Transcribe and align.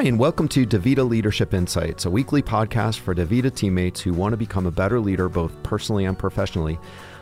Hi, 0.00 0.06
and 0.06 0.18
welcome 0.18 0.48
to 0.48 0.64
DaVita 0.64 1.06
Leadership 1.06 1.52
Insights, 1.52 2.06
a 2.06 2.10
weekly 2.10 2.40
podcast 2.40 3.00
for 3.00 3.14
DaVita 3.14 3.54
teammates 3.54 4.00
who 4.00 4.14
want 4.14 4.32
to 4.32 4.38
become 4.38 4.64
a 4.64 4.70
better 4.70 4.98
leader 4.98 5.28
both 5.28 5.62
personally 5.62 6.06
and 6.06 6.18
professionally. 6.18 6.78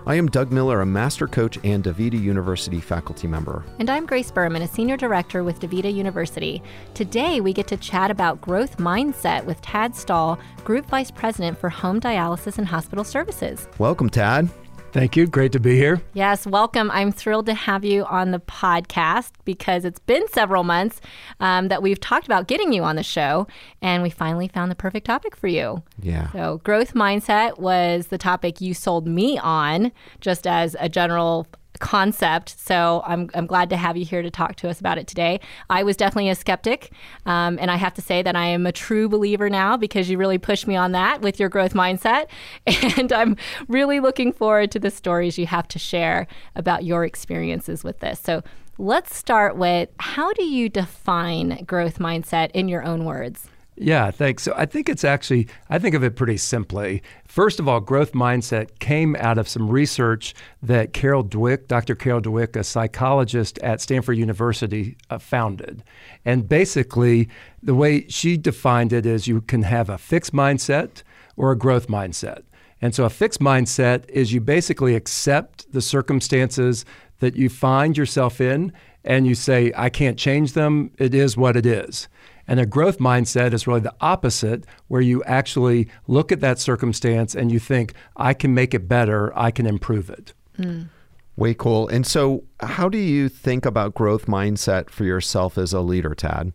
I 0.07 0.15
am 0.15 0.29
Doug 0.29 0.53
Miller, 0.53 0.81
a 0.81 0.87
master 0.87 1.27
coach 1.27 1.59
and 1.65 1.83
DaVita 1.83 2.23
University 2.23 2.81
faculty 2.81 3.27
member. 3.27 3.65
And 3.81 3.91
I'm 3.91 4.07
Grace 4.07 4.31
Berman, 4.31 4.63
a 4.63 4.69
senior 4.69 4.97
director 4.97 5.43
with 5.43 5.59
DaVita 5.59 5.93
University. 5.93 6.63
Today, 6.95 7.41
we 7.41 7.53
get 7.53 7.67
to 7.67 7.77
chat 7.77 8.13
about 8.13 8.41
growth 8.41 8.77
mindset 8.77 9.45
with 9.45 9.61
Tad 9.61 9.97
Stahl, 9.97 10.39
Group 10.63 10.87
Vice 10.87 11.11
President 11.11 11.59
for 11.59 11.71
Home 11.71 12.01
Dialysis 12.01 12.59
and 12.59 12.67
Hospital 12.69 13.03
Services. 13.03 13.67
Welcome, 13.79 14.09
Tad. 14.09 14.49
Thank 14.93 15.17
you. 15.17 15.27
Great 15.27 15.53
to 15.53 15.61
be 15.61 15.77
here. 15.77 16.01
Yes, 16.15 16.47
welcome. 16.47 16.91
I'm 16.91 17.13
thrilled 17.13 17.47
to 17.47 17.55
have 17.55 17.85
you 17.85 18.05
on 18.05 18.31
the 18.31 18.41
podcast 18.41 19.33
because 19.45 19.85
it's 19.85 19.99
been 19.99 20.27
several 20.29 20.65
months 20.65 21.01
um, 21.41 21.69
that 21.69 21.83
we've 21.83 22.01
talked 22.01 22.27
about 22.27 22.49
getting 22.49 22.73
you 22.73 22.83
on 22.83 22.97
the 22.97 23.03
show, 23.03 23.47
and 23.83 24.03
we 24.03 24.11
finally 24.11 24.49
found 24.49 24.71
the 24.71 24.75
perfect 24.75 25.07
topic 25.07 25.37
for 25.37 25.47
you. 25.47 25.83
Yeah. 26.01 26.33
So, 26.33 26.61
growth 26.65 26.95
mindset 26.95 27.59
was 27.59 28.09
the 28.09 28.19
topic 28.19 28.61
you 28.61 28.75
sold 28.75 29.07
me 29.07 29.39
on 29.39 29.93
just 30.21 30.47
as 30.47 30.75
a 30.81 30.89
general 30.89 31.47
concept. 31.79 32.59
So 32.59 33.03
I'm, 33.07 33.31
I'm 33.35 33.47
glad 33.47 33.71
to 33.71 33.77
have 33.77 33.97
you 33.97 34.05
here 34.05 34.23
to 34.23 34.31
talk 34.31 34.57
to 34.57 34.69
us 34.69 34.81
about 34.81 34.99
it 34.99 35.07
today. 35.07 35.41
I 35.71 35.83
was 35.83 35.97
definitely 35.97 36.31
a 36.31 36.35
skeptic, 36.35 36.93
um, 37.27 37.59
and 37.61 37.71
I 37.71 37.77
have 37.77 37.95
to 37.95 38.03
say 38.03 38.23
that 38.23 38.37
I 38.37 38.47
am 38.47 38.67
a 38.67 38.73
true 38.73 39.09
believer 39.09 39.49
now 39.49 39.77
because 39.77 40.11
you 40.11 40.19
really 40.19 40.39
pushed 40.39 40.67
me 40.67 40.77
on 40.77 40.93
that 40.93 41.21
with 41.21 41.41
your 41.41 41.49
growth 41.49 41.75
mindset. 41.75 42.27
And 42.99 43.13
I'm 43.13 43.37
really 43.69 44.01
looking 44.01 44.33
forward 44.33 44.71
to 44.73 44.79
the 44.79 44.91
stories 44.91 45.39
you 45.39 45.47
have 45.47 45.69
to 45.69 45.79
share 45.79 46.27
about 46.57 46.85
your 46.85 47.05
experiences 47.05 47.85
with 47.85 48.01
this. 48.01 48.19
So 48.19 48.43
let's 48.79 49.15
start 49.15 49.57
with 49.57 49.89
how 49.99 50.33
do 50.33 50.45
you 50.45 50.69
define 50.69 51.65
growth 51.65 51.99
mindset 51.99 52.51
in 52.53 52.69
your 52.69 52.85
own 52.85 53.05
words? 53.05 53.49
Yeah, 53.81 54.11
thanks. 54.11 54.43
So 54.43 54.53
I 54.57 54.67
think 54.67 54.89
it's 54.89 55.05
actually, 55.05 55.47
I 55.71 55.79
think 55.79 55.95
of 55.95 56.03
it 56.03 56.17
pretty 56.17 56.37
simply. 56.37 57.01
First 57.27 57.61
of 57.61 57.69
all, 57.69 57.79
growth 57.79 58.13
mindset 58.13 58.81
came 58.81 59.15
out 59.17 59.39
of 59.39 59.49
some 59.49 59.69
research 59.69 60.35
that 60.63 60.93
Carol 60.93 61.23
Dweck, 61.23 61.69
Dr. 61.69 61.95
Carol 61.95 62.21
Dweck, 62.21 62.57
a 62.57 62.65
psychologist 62.65 63.57
at 63.59 63.81
Stanford 63.81 64.17
University, 64.17 64.97
uh, 65.11 65.19
founded. 65.19 65.85
And 66.25 66.49
basically, 66.49 67.29
the 67.63 67.75
way 67.75 68.09
she 68.09 68.37
defined 68.37 68.93
it 68.93 69.07
is 69.07 69.29
you 69.29 69.41
can 69.43 69.63
have 69.63 69.89
a 69.89 69.99
fixed 69.99 70.33
mindset 70.33 71.05
or 71.37 71.53
a 71.53 71.57
growth 71.57 71.87
mindset. 71.87 72.43
And 72.83 72.95
so 72.95 73.05
a 73.05 73.11
fixed 73.11 73.41
mindset 73.41 74.09
is 74.09 74.33
you 74.33 74.41
basically 74.41 74.97
accept 74.97 75.73
the 75.73 75.83
circumstances 75.83 76.85
that 77.21 77.37
you 77.37 77.49
find 77.49 77.97
yourself 77.97 78.41
in 78.41 78.73
and 79.05 79.27
you 79.27 79.37
say, 79.37 79.73
I 79.77 79.89
can't 79.89 80.19
change 80.19 80.55
them. 80.55 80.91
It 80.99 81.15
is 81.15 81.37
what 81.37 81.57
it 81.57 81.67
is. 81.67 82.09
And 82.49 82.59
a 82.59 82.67
growth 82.67 82.99
mindset 82.99 83.53
is 83.53 83.67
really 83.67 83.81
the 83.81 83.95
opposite, 84.01 84.65
where 84.89 85.03
you 85.03 85.23
actually 85.25 85.89
look 86.07 86.33
at 86.33 86.41
that 86.41 86.59
circumstance 86.59 87.35
and 87.35 87.53
you 87.53 87.59
think, 87.59 87.93
I 88.17 88.33
can 88.33 88.55
make 88.55 88.73
it 88.73 88.89
better, 88.89 89.37
I 89.39 89.51
can 89.51 89.67
improve 89.67 90.09
it. 90.09 90.33
Mm. 90.59 90.89
Way 91.37 91.55
cool. 91.55 91.87
And 91.89 92.07
so, 92.07 92.45
how 92.61 92.89
do 92.89 92.99
you 92.99 93.29
think 93.29 93.67
about 93.67 93.95
growth 93.95 94.27
mindset 94.27 94.91
for 94.91 95.05
yourself 95.05 95.59
as 95.59 95.73
a 95.73 95.81
leader, 95.81 96.15
Tad? 96.15 96.53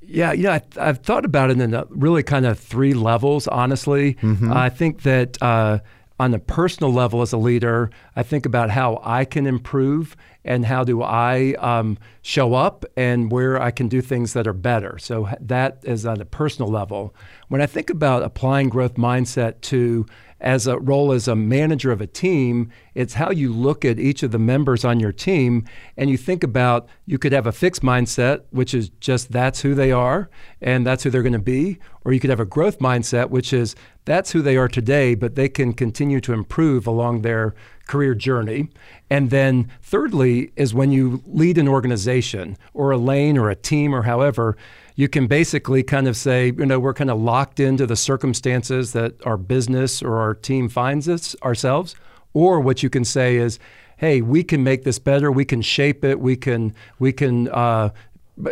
Yeah, 0.00 0.32
you 0.32 0.44
know, 0.44 0.58
I, 0.80 0.84
have 0.84 0.98
thought 0.98 1.24
about 1.24 1.50
it 1.50 1.60
in 1.60 1.84
really 1.90 2.22
kind 2.22 2.46
of 2.46 2.58
three 2.58 2.94
levels, 2.94 3.46
honestly. 3.46 4.14
Mm-hmm. 4.14 4.52
I 4.52 4.70
think 4.70 5.02
that 5.02 5.40
uh, 5.42 5.78
on 6.18 6.32
a 6.32 6.38
personal 6.38 6.92
level 6.92 7.22
as 7.22 7.32
a 7.32 7.36
leader, 7.36 7.90
I 8.14 8.22
think 8.22 8.46
about 8.46 8.70
how 8.70 9.00
I 9.02 9.24
can 9.24 9.46
improve 9.46 10.16
and 10.44 10.64
how 10.64 10.84
do 10.84 11.02
I 11.02 11.54
um, 11.58 11.98
show 12.22 12.54
up 12.54 12.84
and 12.96 13.32
where 13.32 13.60
I 13.60 13.70
can 13.70 13.88
do 13.88 14.00
things 14.00 14.32
that 14.34 14.46
are 14.46 14.52
better. 14.52 14.98
So 14.98 15.28
that 15.40 15.78
is 15.82 16.06
on 16.06 16.20
a 16.20 16.24
personal 16.24 16.70
level. 16.70 17.14
When 17.48 17.60
I 17.60 17.66
think 17.66 17.90
about 17.90 18.22
applying 18.22 18.68
growth 18.68 18.94
mindset 18.94 19.60
to 19.62 20.06
as 20.44 20.66
a 20.66 20.78
role 20.78 21.10
as 21.10 21.26
a 21.26 21.34
manager 21.34 21.90
of 21.90 22.02
a 22.02 22.06
team, 22.06 22.70
it's 22.94 23.14
how 23.14 23.30
you 23.30 23.50
look 23.50 23.82
at 23.82 23.98
each 23.98 24.22
of 24.22 24.30
the 24.30 24.38
members 24.38 24.84
on 24.84 25.00
your 25.00 25.10
team 25.10 25.64
and 25.96 26.10
you 26.10 26.18
think 26.18 26.44
about 26.44 26.86
you 27.06 27.18
could 27.18 27.32
have 27.32 27.46
a 27.46 27.52
fixed 27.52 27.80
mindset, 27.80 28.42
which 28.50 28.74
is 28.74 28.90
just 29.00 29.32
that's 29.32 29.62
who 29.62 29.74
they 29.74 29.90
are 29.90 30.28
and 30.60 30.86
that's 30.86 31.02
who 31.02 31.08
they're 31.08 31.22
going 31.22 31.32
to 31.32 31.38
be, 31.38 31.78
or 32.04 32.12
you 32.12 32.20
could 32.20 32.28
have 32.28 32.40
a 32.40 32.44
growth 32.44 32.78
mindset, 32.78 33.30
which 33.30 33.54
is 33.54 33.74
that's 34.04 34.32
who 34.32 34.42
they 34.42 34.58
are 34.58 34.68
today, 34.68 35.14
but 35.14 35.34
they 35.34 35.48
can 35.48 35.72
continue 35.72 36.20
to 36.20 36.34
improve 36.34 36.86
along 36.86 37.22
their 37.22 37.54
career 37.86 38.14
journey. 38.14 38.68
And 39.08 39.30
then, 39.30 39.70
thirdly, 39.80 40.52
is 40.56 40.74
when 40.74 40.92
you 40.92 41.22
lead 41.26 41.56
an 41.56 41.68
organization 41.68 42.58
or 42.74 42.90
a 42.90 42.98
lane 42.98 43.38
or 43.38 43.48
a 43.48 43.56
team 43.56 43.94
or 43.94 44.02
however, 44.02 44.58
you 44.94 45.08
can 45.08 45.26
basically 45.26 45.82
kind 45.82 46.06
of 46.06 46.16
say, 46.16 46.46
you 46.46 46.66
know, 46.66 46.78
we're 46.78 46.94
kind 46.94 47.10
of 47.10 47.20
locked 47.20 47.58
into 47.58 47.86
the 47.86 47.96
circumstances 47.96 48.92
that 48.92 49.14
our 49.26 49.36
business 49.36 50.02
or 50.02 50.18
our 50.18 50.34
team 50.34 50.68
finds 50.68 51.08
us 51.08 51.34
ourselves. 51.42 51.96
Or 52.32 52.60
what 52.60 52.82
you 52.82 52.90
can 52.90 53.04
say 53.04 53.36
is, 53.36 53.58
hey, 53.96 54.20
we 54.20 54.44
can 54.44 54.62
make 54.62 54.84
this 54.84 54.98
better. 54.98 55.30
We 55.30 55.44
can 55.44 55.62
shape 55.62 56.04
it. 56.04 56.20
We 56.20 56.36
can 56.36 56.74
we 56.98 57.12
can 57.12 57.48
uh, 57.48 57.90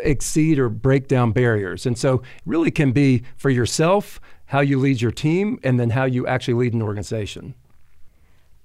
exceed 0.03 0.59
or 0.59 0.69
break 0.69 1.09
down 1.09 1.33
barriers. 1.33 1.87
And 1.87 1.97
so, 1.99 2.23
really 2.47 2.71
can 2.71 2.93
be 2.93 3.23
for 3.37 3.51
yourself 3.51 4.21
how 4.47 4.61
you 4.61 4.79
lead 4.79 5.01
your 5.01 5.11
team, 5.11 5.59
and 5.65 5.81
then 5.81 5.89
how 5.89 6.05
you 6.05 6.27
actually 6.27 6.53
lead 6.53 6.75
an 6.75 6.83
organization. 6.83 7.55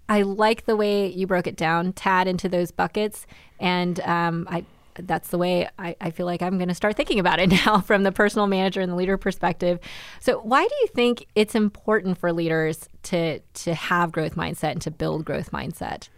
I 0.09 0.21
like 0.21 0.65
the 0.65 0.75
way 0.75 1.07
you 1.07 1.25
broke 1.27 1.47
it 1.47 1.55
down, 1.55 1.93
Tad, 1.93 2.27
into 2.27 2.49
those 2.49 2.71
buckets, 2.71 3.25
and 3.57 4.01
um, 4.01 4.47
I 4.49 4.65
that's 5.03 5.29
the 5.29 5.37
way 5.37 5.69
I, 5.77 5.95
I 6.01 6.11
feel 6.11 6.25
like 6.25 6.41
I'm 6.41 6.57
going 6.57 6.69
to 6.69 6.75
start 6.75 6.95
thinking 6.95 7.19
about 7.19 7.39
it 7.39 7.49
now 7.65 7.81
from 7.81 8.03
the 8.03 8.11
personal 8.11 8.47
manager 8.47 8.81
and 8.81 8.91
the 8.91 8.95
leader 8.95 9.17
perspective. 9.17 9.79
So, 10.19 10.39
why 10.39 10.63
do 10.63 10.75
you 10.81 10.87
think 10.87 11.27
it's 11.35 11.55
important 11.55 12.17
for 12.17 12.31
leaders 12.33 12.89
to 13.03 13.39
to 13.39 13.73
have 13.73 14.11
growth 14.11 14.35
mindset 14.35 14.71
and 14.71 14.81
to 14.83 14.91
build 14.91 15.25
growth 15.25 15.51
mindset? 15.51 16.09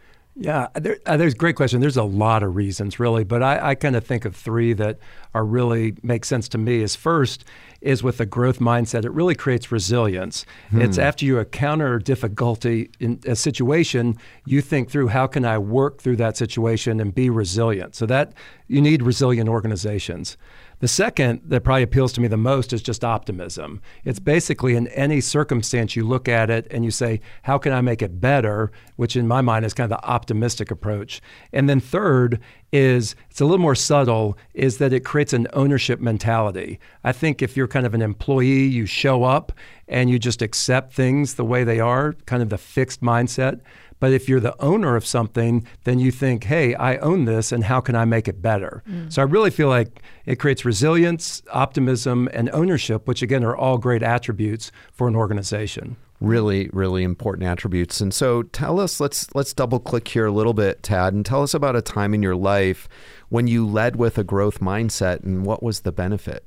Yeah, 0.42 0.68
there, 0.74 0.98
uh, 1.06 1.18
there's 1.18 1.34
a 1.34 1.38
great 1.38 1.58
question. 1.58 1.82
There's 1.82 1.98
a 1.98 2.04
lot 2.04 2.44
of 2.44 2.56
reasons, 2.56 2.98
really, 2.98 3.26
but 3.26 3.44
I, 3.44 3.72
I 3.72 3.76
kind 3.76 3.98
of 3.98 4.06
think 4.06 4.24
of 4.24 4.34
three 4.34 4.72
that 4.72 4.98
are 5.34 5.44
really 5.44 5.96
make 6.02 6.24
sense 6.24 6.48
to 6.50 6.58
me. 6.58 6.82
Is 6.82 6.96
first 6.96 7.44
is 7.82 8.04
with 8.04 8.22
a 8.22 8.26
growth 8.26 8.60
mindset. 8.60 9.04
It 9.04 9.12
really 9.12 9.36
creates 9.36 9.70
resilience. 9.70 10.46
Hmm. 10.70 10.82
It's 10.82 10.98
after 10.98 11.26
you 11.26 11.40
encounter 11.40 12.00
difficulty 12.00 12.90
in 13.02 13.20
a 13.26 13.36
situation, 13.36 14.18
you 14.46 14.62
think 14.62 14.90
through 14.90 15.10
how 15.10 15.28
can 15.28 15.44
I 15.44 15.58
work 15.58 16.02
through 16.02 16.16
that 16.18 16.38
situation 16.38 17.02
and 17.02 17.14
be 17.14 17.30
resilient. 17.30 17.96
So 17.96 18.06
that 18.06 18.32
you 18.68 18.82
need 18.82 19.02
resilient 19.04 19.50
organizations. 19.50 20.38
The 20.80 20.88
second 20.88 21.42
that 21.46 21.66
probably 21.66 21.84
appeals 21.84 22.14
to 22.14 22.22
me 22.22 22.28
the 22.28 22.38
most 22.38 22.72
is 22.72 22.82
just 22.82 23.04
optimism. 23.04 23.82
It's 24.06 24.20
basically 24.20 24.76
in 24.76 24.88
any 24.90 25.20
circumstance 25.20 25.96
you 25.96 26.08
look 26.08 26.30
at 26.30 26.50
it 26.50 26.68
and 26.72 26.86
you 26.86 26.92
say, 26.92 27.20
how 27.44 27.58
can 27.58 27.74
I 27.74 27.82
make 27.82 28.02
it 28.02 28.22
better? 28.22 28.72
Which 28.96 29.18
in 29.18 29.28
my 29.28 29.42
mind 29.42 29.66
is 29.66 29.74
kind 29.74 29.92
of 29.92 30.00
the 30.00 30.08
optimistic 30.08 30.72
approach. 30.72 31.22
And 31.52 31.70
then 31.70 31.82
third 31.82 32.40
is 32.72 33.16
it's 33.30 33.42
a 33.42 33.46
little 33.46 33.58
more 33.58 33.76
subtle, 33.76 34.38
is 34.54 34.78
that 34.78 34.94
it 34.94 35.04
creates 35.04 35.34
an 35.34 35.48
ownership 35.54 36.00
mentality. 36.00 36.80
I 37.04 37.12
think 37.12 37.42
if 37.42 37.58
you're 37.58 37.68
kind 37.68 37.86
of 37.86 37.94
an 37.94 38.02
employee, 38.02 38.66
you 38.66 38.86
show 38.86 39.24
up 39.24 39.52
and 39.88 40.10
you 40.10 40.18
just 40.18 40.42
accept 40.42 40.94
things 40.94 41.34
the 41.34 41.44
way 41.44 41.64
they 41.64 41.80
are, 41.80 42.14
kind 42.26 42.42
of 42.42 42.50
the 42.50 42.58
fixed 42.58 43.02
mindset. 43.02 43.60
But 44.00 44.14
if 44.14 44.30
you're 44.30 44.40
the 44.40 44.60
owner 44.62 44.96
of 44.96 45.06
something, 45.06 45.68
then 45.84 46.00
you 46.00 46.12
think, 46.12 46.46
hey, 46.46 46.74
I 46.76 46.98
own 46.98 47.26
this 47.26 47.52
and 47.52 47.66
how 47.66 47.82
can 47.82 47.96
I 47.96 48.06
make 48.06 48.28
it 48.28 48.42
better? 48.42 48.84
Mm. 48.90 49.12
So 49.12 49.22
I 49.22 49.26
really 49.26 49.52
feel 49.52 49.68
like 49.68 50.02
it 50.26 50.38
creates 50.38 50.66
resilience, 50.66 51.42
optimism, 51.52 52.30
and 52.34 52.50
ownership, 52.52 53.08
which 53.08 53.22
again 53.22 53.44
are 53.44 53.56
all 53.56 53.78
great 53.78 54.04
attributes 54.04 54.72
for 54.92 55.08
an 55.08 55.16
organization 55.16 55.98
really 56.22 56.70
really 56.74 57.04
important 57.04 57.48
attributes 57.48 58.02
and 58.02 58.14
so 58.14 58.44
tell 58.44 58.78
us 58.78 59.00
let's 59.00 59.34
let's 59.34 59.54
double 59.54 59.80
click 59.80 60.06
here 60.10 60.26
a 60.26 60.32
little 60.32 60.54
bit 60.54 60.84
tad 60.84 61.14
and 61.14 61.26
tell 61.26 61.42
us 61.42 61.54
about 61.54 61.78
a 61.78 61.82
time 61.82 62.14
in 62.14 62.22
your 62.22 62.36
life 62.36 62.90
when 63.30 63.48
you 63.48 63.66
led 63.66 63.96
with 63.96 64.18
a 64.18 64.24
growth 64.24 64.60
mindset 64.60 65.24
and 65.24 65.46
what 65.46 65.64
was 65.64 65.82
the 65.82 65.94
benefit 65.94 66.46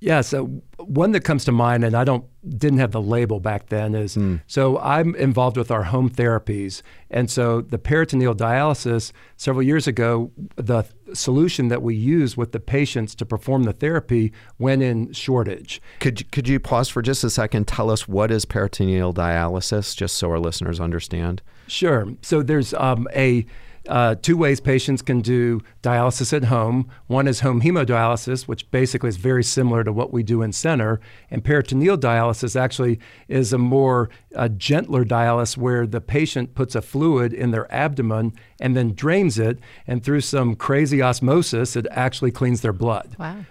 yeah, 0.00 0.20
so 0.20 0.46
one 0.78 1.12
that 1.12 1.20
comes 1.20 1.44
to 1.46 1.52
mind, 1.52 1.82
and 1.84 1.94
I 1.94 2.04
don't 2.04 2.24
didn't 2.58 2.78
have 2.78 2.92
the 2.92 3.00
label 3.00 3.40
back 3.40 3.68
then, 3.68 3.94
is 3.94 4.16
mm. 4.16 4.40
so 4.46 4.78
I'm 4.78 5.14
involved 5.14 5.56
with 5.56 5.70
our 5.70 5.84
home 5.84 6.10
therapies, 6.10 6.82
and 7.10 7.30
so 7.30 7.62
the 7.62 7.78
peritoneal 7.78 8.34
dialysis 8.34 9.12
several 9.36 9.62
years 9.62 9.86
ago, 9.86 10.30
the 10.56 10.84
solution 11.14 11.68
that 11.68 11.80
we 11.80 11.94
use 11.94 12.36
with 12.36 12.52
the 12.52 12.60
patients 12.60 13.14
to 13.14 13.24
perform 13.24 13.62
the 13.62 13.72
therapy 13.72 14.32
went 14.58 14.82
in 14.82 15.12
shortage. 15.12 15.80
Could 16.00 16.30
could 16.32 16.48
you 16.48 16.60
pause 16.60 16.88
for 16.88 17.00
just 17.00 17.24
a 17.24 17.30
second? 17.30 17.66
Tell 17.66 17.90
us 17.90 18.06
what 18.06 18.30
is 18.30 18.44
peritoneal 18.44 19.14
dialysis, 19.14 19.96
just 19.96 20.16
so 20.16 20.30
our 20.30 20.38
listeners 20.38 20.80
understand. 20.80 21.40
Sure. 21.66 22.08
So 22.20 22.42
there's 22.42 22.74
um, 22.74 23.08
a 23.14 23.46
uh, 23.88 24.14
two 24.16 24.36
ways 24.36 24.60
patients 24.60 25.02
can 25.02 25.20
do 25.20 25.60
dialysis 25.82 26.32
at 26.32 26.44
home. 26.44 26.88
One 27.06 27.28
is 27.28 27.40
home 27.40 27.60
hemodialysis, 27.60 28.48
which 28.48 28.70
basically 28.70 29.08
is 29.08 29.16
very 29.16 29.44
similar 29.44 29.84
to 29.84 29.92
what 29.92 30.12
we 30.12 30.22
do 30.22 30.42
in 30.42 30.52
center. 30.52 31.00
And 31.30 31.44
peritoneal 31.44 31.98
dialysis 31.98 32.58
actually 32.58 32.98
is 33.28 33.52
a 33.52 33.58
more 33.58 34.08
uh, 34.34 34.48
gentler 34.48 35.04
dialysis 35.04 35.56
where 35.56 35.86
the 35.86 36.00
patient 36.00 36.54
puts 36.54 36.74
a 36.74 36.82
fluid 36.82 37.32
in 37.32 37.50
their 37.50 37.72
abdomen 37.72 38.32
and 38.60 38.76
then 38.76 38.94
drains 38.94 39.38
it. 39.38 39.58
And 39.86 40.02
through 40.02 40.22
some 40.22 40.56
crazy 40.56 41.02
osmosis, 41.02 41.76
it 41.76 41.86
actually 41.90 42.30
cleans 42.30 42.62
their 42.62 42.72
blood. 42.72 43.16
Wow. 43.18 43.44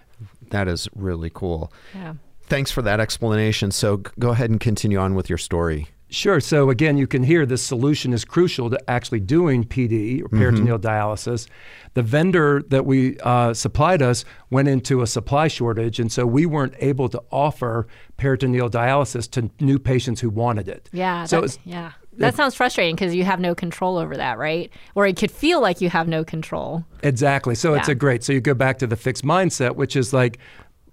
That 0.50 0.68
is 0.68 0.88
really 0.96 1.32
cool. 1.34 1.72
Yeah. 1.94 2.16
Thanks 2.44 2.72
for 2.72 2.82
that 2.82 3.00
explanation. 3.00 3.72
So 3.72 3.98
go 3.98 4.30
ahead 4.30 4.50
and 4.50 4.60
continue 4.60 4.98
on 4.98 5.16
with 5.16 5.30
your 5.30 5.38
story. 5.38 5.88
Sure. 6.14 6.40
So 6.40 6.70
again, 6.70 6.96
you 6.96 7.08
can 7.08 7.24
hear 7.24 7.44
this 7.46 7.64
solution 7.64 8.14
is 8.14 8.24
crucial 8.24 8.70
to 8.70 8.80
actually 8.88 9.20
doing 9.20 9.64
PD 9.64 10.22
or 10.24 10.30
peritoneal 10.30 10.78
dialysis. 10.78 11.48
The 11.96 12.04
vendor 12.04 12.62
that 12.68 12.86
we 12.86 13.18
uh, 13.22 13.56
supplied 13.56 14.04
us 14.04 14.24
went 14.52 14.68
into 14.68 15.02
a 15.02 15.08
supply 15.08 15.48
shortage, 15.48 16.00
and 16.00 16.12
so 16.12 16.28
we 16.28 16.46
weren't 16.46 16.76
able 16.78 17.10
to 17.10 17.22
offer 17.32 17.88
peritoneal 18.18 18.70
dialysis 18.70 19.30
to 19.32 19.50
new 19.60 19.80
patients 19.80 20.22
who 20.22 20.30
wanted 20.30 20.68
it. 20.68 20.88
Yeah. 20.94 21.26
So 21.26 21.38
that, 21.38 21.46
it's- 21.46 21.60
yeah. 21.66 21.92
That 22.18 22.36
sounds 22.36 22.54
frustrating 22.54 22.94
because 22.96 23.16
you 23.16 23.24
have 23.24 23.40
no 23.40 23.56
control 23.56 23.98
over 23.98 24.16
that, 24.18 24.38
right? 24.38 24.72
Or 24.94 25.08
it 25.08 25.18
could 25.18 25.32
feel 25.32 25.62
like 25.62 25.82
you 25.82 25.90
have 25.90 26.08
no 26.08 26.24
control. 26.24 26.86
Exactly. 27.02 27.56
So 27.56 27.74
it's 27.74 27.88
a 27.88 27.96
great. 27.96 28.24
So 28.24 28.34
you 28.34 28.40
go 28.40 28.54
back 28.54 28.78
to 28.78 28.86
the 28.88 28.96
fixed 28.96 29.26
mindset, 29.26 29.76
which 29.78 29.96
is 29.96 30.14
like, 30.14 30.38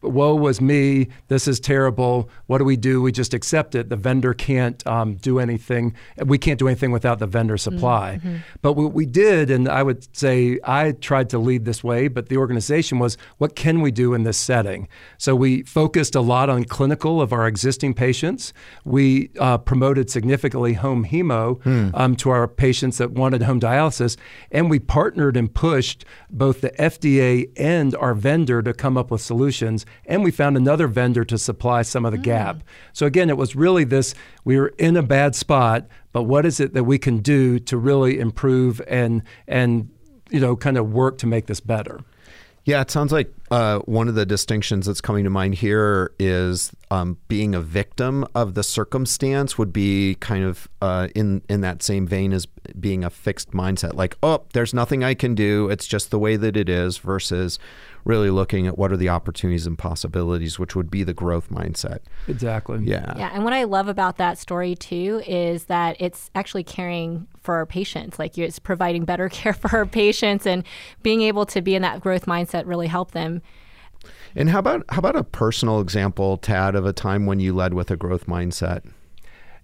woe 0.02 0.34
was 0.34 0.60
me. 0.60 1.08
This 1.28 1.46
is 1.46 1.60
terrible. 1.60 2.30
What 2.46 2.58
do 2.58 2.64
we 2.64 2.76
do? 2.76 3.02
We 3.02 3.12
just 3.12 3.34
accept 3.34 3.74
it. 3.74 3.88
The 3.88 3.96
vendor 3.96 4.34
can't 4.34 4.84
um, 4.86 5.16
do 5.16 5.38
anything. 5.38 5.94
We 6.24 6.38
can't 6.38 6.58
do 6.58 6.68
anything 6.68 6.90
without 6.90 7.18
the 7.18 7.26
vendor 7.26 7.56
supply. 7.58 8.20
But 8.62 8.74
what 8.74 8.92
we 8.92 9.06
did, 9.06 9.50
and 9.50 9.68
I 9.68 9.82
would 9.82 10.16
say 10.16 10.58
I 10.64 10.92
tried 10.92 11.30
to 11.30 11.38
lead 11.38 11.64
this 11.64 11.84
way, 11.84 12.08
but 12.08 12.28
the 12.28 12.36
organization 12.36 12.98
was, 12.98 13.16
what 13.38 13.54
can 13.56 13.80
we 13.80 13.90
do 13.90 14.14
in 14.14 14.22
this 14.22 14.38
setting? 14.38 14.88
So 15.18 15.34
we 15.36 15.62
focused 15.62 16.14
a 16.14 16.20
lot 16.20 16.48
on 16.48 16.64
clinical 16.64 17.20
of 17.20 17.32
our 17.32 17.46
existing 17.46 17.94
patients. 17.94 18.52
We 18.84 19.30
uh, 19.38 19.58
promoted 19.58 20.10
significantly 20.10 20.74
home 20.74 21.04
hemo 21.04 21.94
um, 21.94 22.16
to 22.16 22.30
our 22.30 22.48
patients 22.48 22.98
that 22.98 23.12
wanted 23.12 23.42
home 23.42 23.60
dialysis, 23.60 24.16
and 24.50 24.70
we 24.70 24.78
partnered 24.78 25.36
and 25.36 25.52
pushed 25.52 26.04
both 26.30 26.60
the 26.60 26.70
FDA 26.70 27.50
and 27.56 27.94
our 27.96 28.14
vendor 28.14 28.62
to 28.62 28.72
come 28.72 28.96
up 28.96 29.10
with 29.10 29.20
solutions. 29.20 29.84
And 30.06 30.22
we 30.24 30.30
found 30.30 30.56
another 30.56 30.88
vendor 30.88 31.24
to 31.24 31.38
supply 31.38 31.82
some 31.82 32.04
of 32.04 32.12
the 32.12 32.18
gap. 32.18 32.56
Mm. 32.56 32.62
So 32.92 33.06
again, 33.06 33.30
it 33.30 33.36
was 33.36 33.56
really 33.56 33.84
this: 33.84 34.14
we 34.44 34.58
were 34.58 34.72
in 34.78 34.96
a 34.96 35.02
bad 35.02 35.34
spot, 35.34 35.86
but 36.12 36.24
what 36.24 36.46
is 36.46 36.60
it 36.60 36.74
that 36.74 36.84
we 36.84 36.98
can 36.98 37.18
do 37.18 37.58
to 37.60 37.76
really 37.76 38.18
improve 38.18 38.80
and 38.88 39.22
and 39.46 39.90
you 40.30 40.40
know 40.40 40.56
kind 40.56 40.76
of 40.76 40.92
work 40.92 41.18
to 41.18 41.26
make 41.26 41.46
this 41.46 41.60
better? 41.60 42.00
Yeah, 42.64 42.80
it 42.80 42.90
sounds 42.90 43.12
like 43.12 43.32
uh, 43.50 43.80
one 43.80 44.08
of 44.08 44.14
the 44.14 44.24
distinctions 44.24 44.86
that's 44.86 45.00
coming 45.00 45.24
to 45.24 45.30
mind 45.30 45.56
here 45.56 46.12
is 46.18 46.72
um, 46.90 47.18
being 47.28 47.54
a 47.54 47.60
victim 47.60 48.24
of 48.34 48.54
the 48.54 48.62
circumstance 48.62 49.58
would 49.58 49.72
be 49.72 50.16
kind 50.20 50.44
of 50.44 50.68
uh, 50.80 51.08
in 51.14 51.42
in 51.48 51.60
that 51.60 51.82
same 51.82 52.06
vein 52.06 52.32
as 52.32 52.46
being 52.78 53.02
a 53.02 53.10
fixed 53.10 53.50
mindset, 53.50 53.94
like 53.94 54.16
oh, 54.22 54.44
there's 54.52 54.72
nothing 54.72 55.02
I 55.02 55.14
can 55.14 55.34
do. 55.34 55.68
It's 55.68 55.86
just 55.86 56.10
the 56.10 56.18
way 56.18 56.36
that 56.36 56.56
it 56.56 56.68
is. 56.68 56.98
Versus 56.98 57.58
really 58.04 58.30
looking 58.30 58.66
at 58.66 58.78
what 58.78 58.92
are 58.92 58.96
the 58.96 59.08
opportunities 59.08 59.66
and 59.66 59.78
possibilities, 59.78 60.58
which 60.58 60.74
would 60.74 60.90
be 60.90 61.04
the 61.04 61.12
growth 61.12 61.50
mindset. 61.50 61.98
Exactly. 62.28 62.80
Yeah. 62.82 63.14
Yeah, 63.16 63.30
and 63.32 63.44
what 63.44 63.52
I 63.52 63.64
love 63.64 63.88
about 63.88 64.16
that 64.16 64.38
story 64.38 64.74
too 64.74 65.22
is 65.26 65.64
that 65.64 65.96
it's 66.00 66.30
actually 66.34 66.64
caring 66.64 67.26
for 67.42 67.56
our 67.56 67.66
patients. 67.66 68.18
Like 68.18 68.38
it's 68.38 68.58
providing 68.58 69.04
better 69.04 69.28
care 69.40 69.52
for 69.52 69.76
our 69.76 69.86
patients, 69.86 70.46
and 70.46 70.64
being 71.02 71.22
able 71.22 71.46
to 71.46 71.60
be 71.60 71.74
in 71.74 71.82
that 71.82 72.00
growth 72.00 72.26
mindset 72.26 72.66
really 72.66 72.86
help 72.86 73.12
them. 73.12 73.39
And 74.34 74.50
how 74.50 74.58
about 74.60 74.84
how 74.88 74.98
about 74.98 75.16
a 75.16 75.24
personal 75.24 75.80
example, 75.80 76.36
Tad, 76.36 76.74
of 76.74 76.86
a 76.86 76.92
time 76.92 77.26
when 77.26 77.40
you 77.40 77.54
led 77.54 77.74
with 77.74 77.90
a 77.90 77.96
growth 77.96 78.26
mindset? 78.26 78.82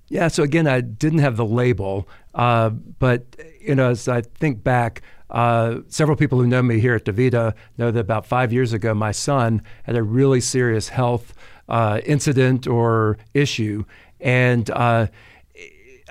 Yeah. 0.09 0.29
So 0.29 0.43
again, 0.43 0.67
I 0.67 0.81
didn't 0.81 1.19
have 1.19 1.37
the 1.37 1.45
label, 1.45 2.09
uh, 2.35 2.71
but 2.71 3.25
you 3.61 3.75
know, 3.75 3.91
as 3.91 4.09
I 4.09 4.23
think 4.23 4.63
back, 4.63 5.03
uh, 5.31 5.81
several 5.89 6.17
people 6.17 6.41
who 6.41 6.47
know 6.47 6.63
me 6.63 6.79
here 6.79 6.95
at 6.95 7.05
DaVita 7.05 7.55
know 7.79 7.91
that 7.91 8.01
about 8.01 8.27
five 8.27 8.53
years 8.53 8.73
ago, 8.73 8.95
my 8.95 9.13
son 9.13 9.63
had 9.83 9.97
a 9.97 10.03
really 10.03 10.41
serious 10.41 10.89
health 10.89 11.35
uh, 11.69 12.01
incident 12.05 12.67
or 12.67 13.19
issue, 13.35 13.85
and 14.21 14.71
uh, 14.71 15.09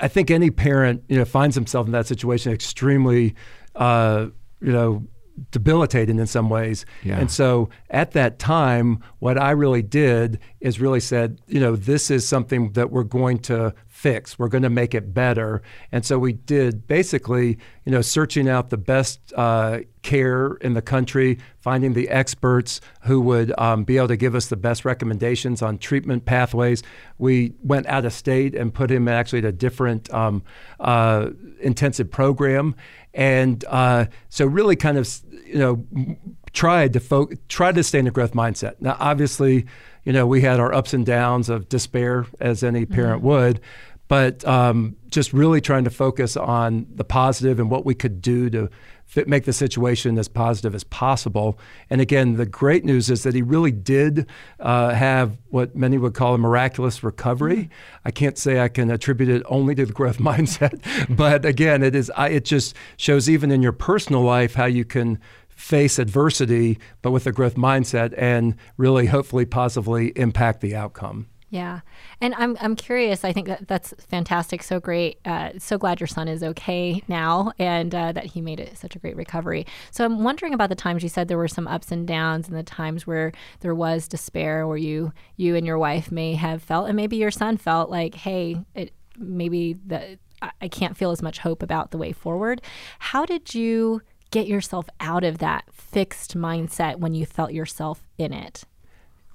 I 0.01 0.07
think 0.09 0.29
any 0.29 0.51
parent, 0.51 1.03
you 1.07 1.17
know, 1.17 1.25
finds 1.25 1.55
himself 1.55 1.85
in 1.85 1.93
that 1.93 2.05
situation 2.07 2.51
extremely, 2.51 3.35
uh, 3.75 4.27
you 4.59 4.71
know, 4.71 5.05
debilitating 5.51 6.19
in 6.19 6.27
some 6.27 6.49
ways. 6.49 6.85
Yeah. 7.03 7.19
And 7.19 7.29
so 7.29 7.69
at 7.89 8.11
that 8.11 8.39
time, 8.39 9.03
what 9.19 9.37
I 9.37 9.51
really 9.51 9.81
did 9.81 10.39
is 10.61 10.79
really 10.79 10.99
said, 10.99 11.39
you 11.47 11.59
know, 11.59 11.75
this 11.75 12.09
is 12.09 12.27
something 12.27 12.71
that 12.73 12.91
we're 12.91 13.03
going 13.03 13.39
to 13.39 13.73
fix. 14.05 14.37
We're 14.37 14.49
going 14.49 14.61
to 14.61 14.69
make 14.69 14.93
it 14.93 15.15
better. 15.15 15.63
And 15.91 16.05
so 16.05 16.19
we 16.19 16.33
did 16.33 16.85
basically, 16.85 17.57
you 17.85 17.91
know, 17.91 18.03
searching 18.03 18.47
out 18.47 18.69
the 18.69 18.77
best 18.77 19.33
uh, 19.35 19.79
care 20.03 20.57
in 20.61 20.75
the 20.75 20.81
country, 20.83 21.39
finding 21.57 21.93
the 21.93 22.07
experts 22.09 22.81
who 23.01 23.19
would 23.21 23.51
um, 23.57 23.83
be 23.83 23.97
able 23.97 24.09
to 24.09 24.15
give 24.15 24.35
us 24.35 24.45
the 24.45 24.57
best 24.57 24.85
recommendations 24.85 25.63
on 25.63 25.79
treatment 25.79 26.25
pathways. 26.25 26.83
We 27.17 27.53
went 27.63 27.87
out 27.87 28.05
of 28.05 28.13
state 28.13 28.53
and 28.53 28.71
put 28.71 28.91
him 28.91 29.07
actually 29.07 29.39
at 29.39 29.45
a 29.45 29.51
different 29.51 30.13
um, 30.13 30.43
uh, 30.79 31.31
intensive 31.59 32.11
program. 32.11 32.75
And 33.15 33.65
uh, 33.67 34.05
so 34.29 34.45
really 34.45 34.75
kind 34.75 34.99
of, 34.99 35.09
you 35.47 35.57
know, 35.57 36.15
tried 36.53 36.93
to 36.93 36.99
fo- 36.99 37.31
try 37.49 37.71
to 37.71 37.83
stay 37.83 37.97
in 37.97 38.05
a 38.05 38.11
growth 38.11 38.33
mindset. 38.33 38.75
Now, 38.79 38.97
obviously, 38.99 39.65
you 40.03 40.13
know, 40.13 40.27
we 40.27 40.41
had 40.41 40.59
our 40.59 40.71
ups 40.71 40.93
and 40.93 41.03
downs 41.05 41.49
of 41.49 41.67
despair, 41.67 42.27
as 42.39 42.63
any 42.63 42.85
parent 42.85 43.23
would, 43.23 43.59
but 44.07 44.45
um, 44.45 44.95
just 45.09 45.33
really 45.33 45.61
trying 45.61 45.83
to 45.83 45.89
focus 45.89 46.37
on 46.37 46.85
the 46.93 47.03
positive 47.03 47.59
and 47.59 47.71
what 47.71 47.85
we 47.85 47.95
could 47.95 48.21
do 48.21 48.49
to 48.49 48.69
fit, 49.05 49.27
make 49.27 49.45
the 49.45 49.53
situation 49.53 50.17
as 50.17 50.27
positive 50.27 50.75
as 50.75 50.83
possible. 50.83 51.57
And 51.89 52.01
again, 52.01 52.35
the 52.35 52.45
great 52.45 52.85
news 52.85 53.09
is 53.09 53.23
that 53.23 53.33
he 53.33 53.41
really 53.41 53.71
did 53.71 54.27
uh, 54.59 54.93
have 54.93 55.37
what 55.49 55.75
many 55.75 55.97
would 55.97 56.13
call 56.13 56.35
a 56.35 56.37
miraculous 56.37 57.03
recovery. 57.03 57.69
I 58.03 58.11
can't 58.11 58.37
say 58.37 58.59
I 58.59 58.67
can 58.67 58.91
attribute 58.91 59.29
it 59.29 59.43
only 59.47 59.73
to 59.75 59.85
the 59.85 59.93
growth 59.93 60.17
mindset, 60.19 60.79
but 61.15 61.45
again, 61.45 61.81
it 61.81 61.95
is. 61.95 62.11
I, 62.15 62.29
it 62.29 62.45
just 62.45 62.75
shows 62.97 63.29
even 63.29 63.51
in 63.51 63.61
your 63.61 63.71
personal 63.71 64.21
life 64.21 64.53
how 64.53 64.65
you 64.65 64.85
can 64.85 65.19
face 65.49 65.97
adversity, 65.97 66.77
but 67.01 67.11
with 67.11 67.25
a 67.25 67.31
growth 67.31 67.55
mindset, 67.55 68.13
and 68.17 68.55
really, 68.77 69.05
hopefully, 69.05 69.45
positively 69.45 70.11
impact 70.17 70.61
the 70.61 70.75
outcome. 70.75 71.27
Yeah, 71.49 71.81
and 72.19 72.33
I'm 72.35 72.57
I'm 72.59 72.75
curious. 72.75 73.23
I 73.23 73.31
think 73.31 73.47
that 73.47 73.67
that's 73.67 73.93
fantastic. 74.09 74.63
So 74.63 74.79
great. 74.79 75.19
Uh, 75.23 75.51
so 75.59 75.77
glad 75.77 75.99
your 75.99 76.07
son 76.07 76.27
is 76.27 76.43
okay 76.43 77.03
now, 77.07 77.53
and 77.59 77.93
uh, 77.93 78.11
that 78.13 78.25
he 78.25 78.41
made 78.41 78.59
it 78.59 78.77
such 78.77 78.95
a 78.95 78.99
great 78.99 79.15
recovery. 79.15 79.65
So 79.91 80.03
I'm 80.03 80.23
wondering 80.23 80.53
about 80.53 80.69
the 80.69 80.75
times 80.75 81.03
you 81.03 81.09
said 81.09 81.27
there 81.27 81.37
were 81.37 81.47
some 81.47 81.67
ups 81.67 81.91
and 81.91 82.07
downs, 82.07 82.47
and 82.47 82.57
the 82.57 82.63
times 82.63 83.05
where 83.05 83.31
there 83.59 83.75
was 83.75 84.07
despair, 84.07 84.67
where 84.67 84.77
you 84.77 85.13
you 85.37 85.55
and 85.55 85.65
your 85.67 85.77
wife 85.77 86.11
may 86.11 86.33
have 86.33 86.63
felt, 86.63 86.87
and 86.87 86.95
maybe 86.95 87.15
your 87.15 87.31
son 87.31 87.57
felt 87.57 87.89
like, 87.89 88.15
hey, 88.15 88.57
it, 88.73 88.91
maybe 89.17 89.73
the 89.85 90.17
I- 90.41 90.67
can't 90.67 90.97
feel 90.97 91.11
as 91.11 91.21
much 91.21 91.39
hope 91.39 91.63
about 91.63 91.91
the 91.91 91.97
way 91.97 92.11
forward. 92.11 92.61
How 92.99 93.25
did 93.25 93.53
you 93.55 94.01
get 94.31 94.47
yourself 94.47 94.87
out 94.99 95.23
of 95.23 95.37
that 95.37 95.65
fixed 95.71 96.35
mindset 96.35 96.97
when 96.97 97.13
you 97.13 97.25
felt 97.25 97.53
yourself 97.53 98.07
in 98.17 98.33
it? 98.33 98.63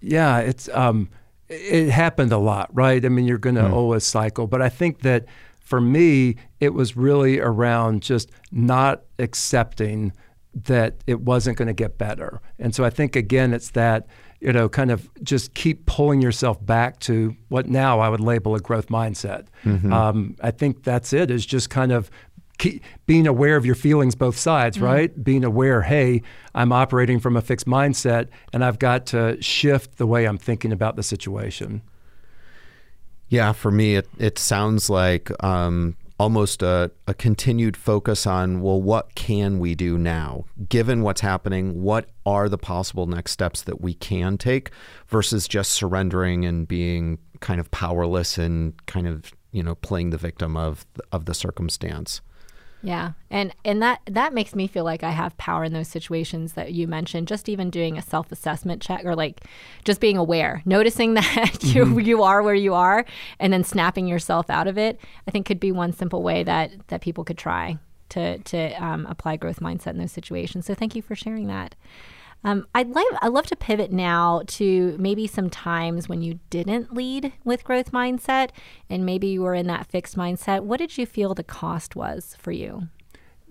Yeah, 0.03 0.39
it's 0.39 0.69
um, 0.71 1.09
it 1.51 1.91
happened 1.91 2.33
a 2.33 2.39
lot, 2.39 2.71
right? 2.73 3.05
I 3.05 3.09
mean, 3.09 3.27
you're 3.27 3.39
going 3.39 3.57
to 3.57 3.69
always 3.71 4.05
cycle, 4.05 4.47
but 4.47 4.63
I 4.63 4.69
think 4.69 5.01
that 5.01 5.27
for 5.61 5.81
me, 5.81 6.37
it 6.61 6.73
was 6.75 6.97
really 6.97 7.41
around 7.41 8.03
just 8.03 8.31
not 8.53 9.03
accepting 9.19 10.13
that 10.65 11.03
it 11.07 11.21
wasn't 11.21 11.57
going 11.59 11.69
to 11.69 11.75
get 11.75 11.99
better, 11.99 12.41
and 12.59 12.75
so 12.75 12.85
I 12.85 12.91
think 12.91 13.17
again, 13.17 13.53
it's 13.53 13.71
that 13.71 14.07
you 14.41 14.55
know, 14.55 14.71
kind 14.71 14.91
of 14.91 15.07
just 15.23 15.53
keep 15.53 15.85
pulling 15.85 16.23
yourself 16.23 16.65
back 16.65 16.99
to 17.01 17.37
what 17.49 17.69
now 17.69 18.01
I 18.01 18.09
would 18.09 18.21
label 18.21 18.55
a 18.55 18.59
growth 18.61 18.87
mindset. 18.89 19.49
Um, 19.93 20.35
I 20.41 20.51
think 20.51 20.83
that's 20.83 21.13
it. 21.13 21.31
Is 21.31 21.45
just 21.45 21.69
kind 21.69 21.93
of 21.93 22.11
keep 22.61 22.85
being 23.07 23.27
aware 23.27 23.57
of 23.57 23.67
your 23.67 23.75
feelings 23.75 24.15
both 24.15 24.39
sides 24.39 24.81
right? 24.81 25.25
Being 25.25 25.45
aware 25.45 25.83
hey 25.83 26.23
i'm 26.55 26.73
operating 26.73 27.19
from 27.21 27.37
a 27.37 27.41
fixed 27.41 27.67
mindset 27.67 28.29
and 28.53 28.65
i've 28.65 28.79
got 28.79 29.07
to 29.07 29.41
shift 29.43 29.99
the 29.99 30.07
way 30.07 30.27
i'm 30.27 30.39
thinking 30.39 30.73
about 30.73 30.97
the 30.97 31.03
situation. 31.03 31.83
Yeah, 33.31 33.53
for 33.53 33.71
me, 33.71 33.95
it, 33.95 34.09
it 34.19 34.39
sounds 34.41 34.91
like 34.91 35.31
um, 35.43 35.97
almost 36.19 36.63
a, 36.63 36.91
a 37.07 37.15
continued 37.15 37.77
focus 37.77 38.27
on, 38.27 38.61
well, 38.61 38.83
what 38.83 39.15
can 39.15 39.61
we 39.61 39.77
do 39.77 39.97
now? 39.97 40.45
Given 40.69 41.03
what's 41.03 41.21
happening, 41.21 41.81
what 41.81 42.11
are 42.27 42.49
the 42.49 42.59
possible 42.59 43.07
next 43.07 43.31
steps 43.31 43.63
that 43.63 43.81
we 43.81 43.95
can 43.95 44.37
take 44.37 44.71
versus 45.07 45.47
just 45.47 45.71
surrendering 45.71 46.45
and 46.45 46.67
being 46.67 47.19
kind 47.39 47.61
of 47.61 47.71
powerless 47.71 48.37
and 48.37 48.75
kind 48.87 49.07
of, 49.07 49.33
you 49.53 49.63
know, 49.63 49.75
playing 49.75 50.11
the 50.11 50.19
victim 50.19 50.57
of, 50.57 50.87
of 51.13 51.25
the 51.25 51.35
circumstance? 51.35 52.21
Yeah. 52.83 53.13
And 53.31 53.55
and 53.65 53.83
that 53.83 54.01
that 54.07 54.33
makes 54.33 54.55
me 54.55 54.67
feel 54.67 54.85
like 54.85 55.03
I 55.03 55.11
have 55.11 55.37
power 55.37 55.65
in 55.65 55.73
those 55.73 55.89
situations 55.89 56.55
that 56.55 56.73
you 56.73 56.89
mentioned. 56.89 57.29
Just 57.29 57.49
even 57.49 57.69
doing 57.69 57.99
a 57.99 58.03
self-assessment 58.03 58.81
check 58.81 59.05
or 59.05 59.15
like 59.15 59.43
just 59.85 60.01
being 60.01 60.17
aware, 60.17 60.63
noticing 60.65 61.15
that 61.15 61.63
you 61.63 61.99
you 61.99 62.23
are 62.23 62.43
where 62.43 62.55
you 62.55 62.75
are 62.75 63.05
and 63.39 63.53
then 63.53 63.65
snapping 63.65 64.07
yourself 64.07 64.49
out 64.49 64.67
of 64.67 64.79
it, 64.79 64.99
I 65.29 65.31
think 65.31 65.47
could 65.47 65.61
be 65.61 65.73
one 65.73 65.93
simple 65.93 66.23
way 66.23 66.43
that 66.43 66.71
that 66.89 67.03
people 67.03 67.25
could 67.25 67.39
try 67.39 67.79
to 68.11 68.39
to 68.39 68.73
um, 68.83 69.07
apply 69.07 69.37
growth 69.37 69.61
mindset 69.61 69.91
in 69.91 69.99
those 69.99 70.13
situations. 70.13 70.67
So 70.67 70.75
thank 70.75 70.95
you 70.95 71.03
for 71.03 71.15
sharing 71.15 71.49
that. 71.49 71.75
Um, 72.43 72.67
I'd 72.75 72.89
love 72.89 73.05
I'd 73.21 73.33
love 73.33 73.47
to 73.47 73.57
pivot 73.57 73.93
now 73.93 74.43
to 74.47 74.97
maybe 74.99 75.27
some 75.27 75.51
times 75.51 76.09
when 76.09 76.23
you 76.23 76.41
didn't 76.49 76.95
lead 76.95 77.33
with 77.45 77.65
growth 77.65 77.93
mindset, 77.93 78.51
and 78.89 79.05
maybe 79.05 79.27
you 79.29 79.43
were 79.43 79.55
in 79.55 79.67
that 79.67 79.87
fixed 79.87 80.17
mindset. 80.17 80.63
What 80.63 80.79
did 80.79 80.97
you 80.97 81.07
feel 81.07 81.35
the 81.35 81.45
cost 81.45 81.97
was 81.97 82.37
for 82.39 82.53
you? 82.53 82.89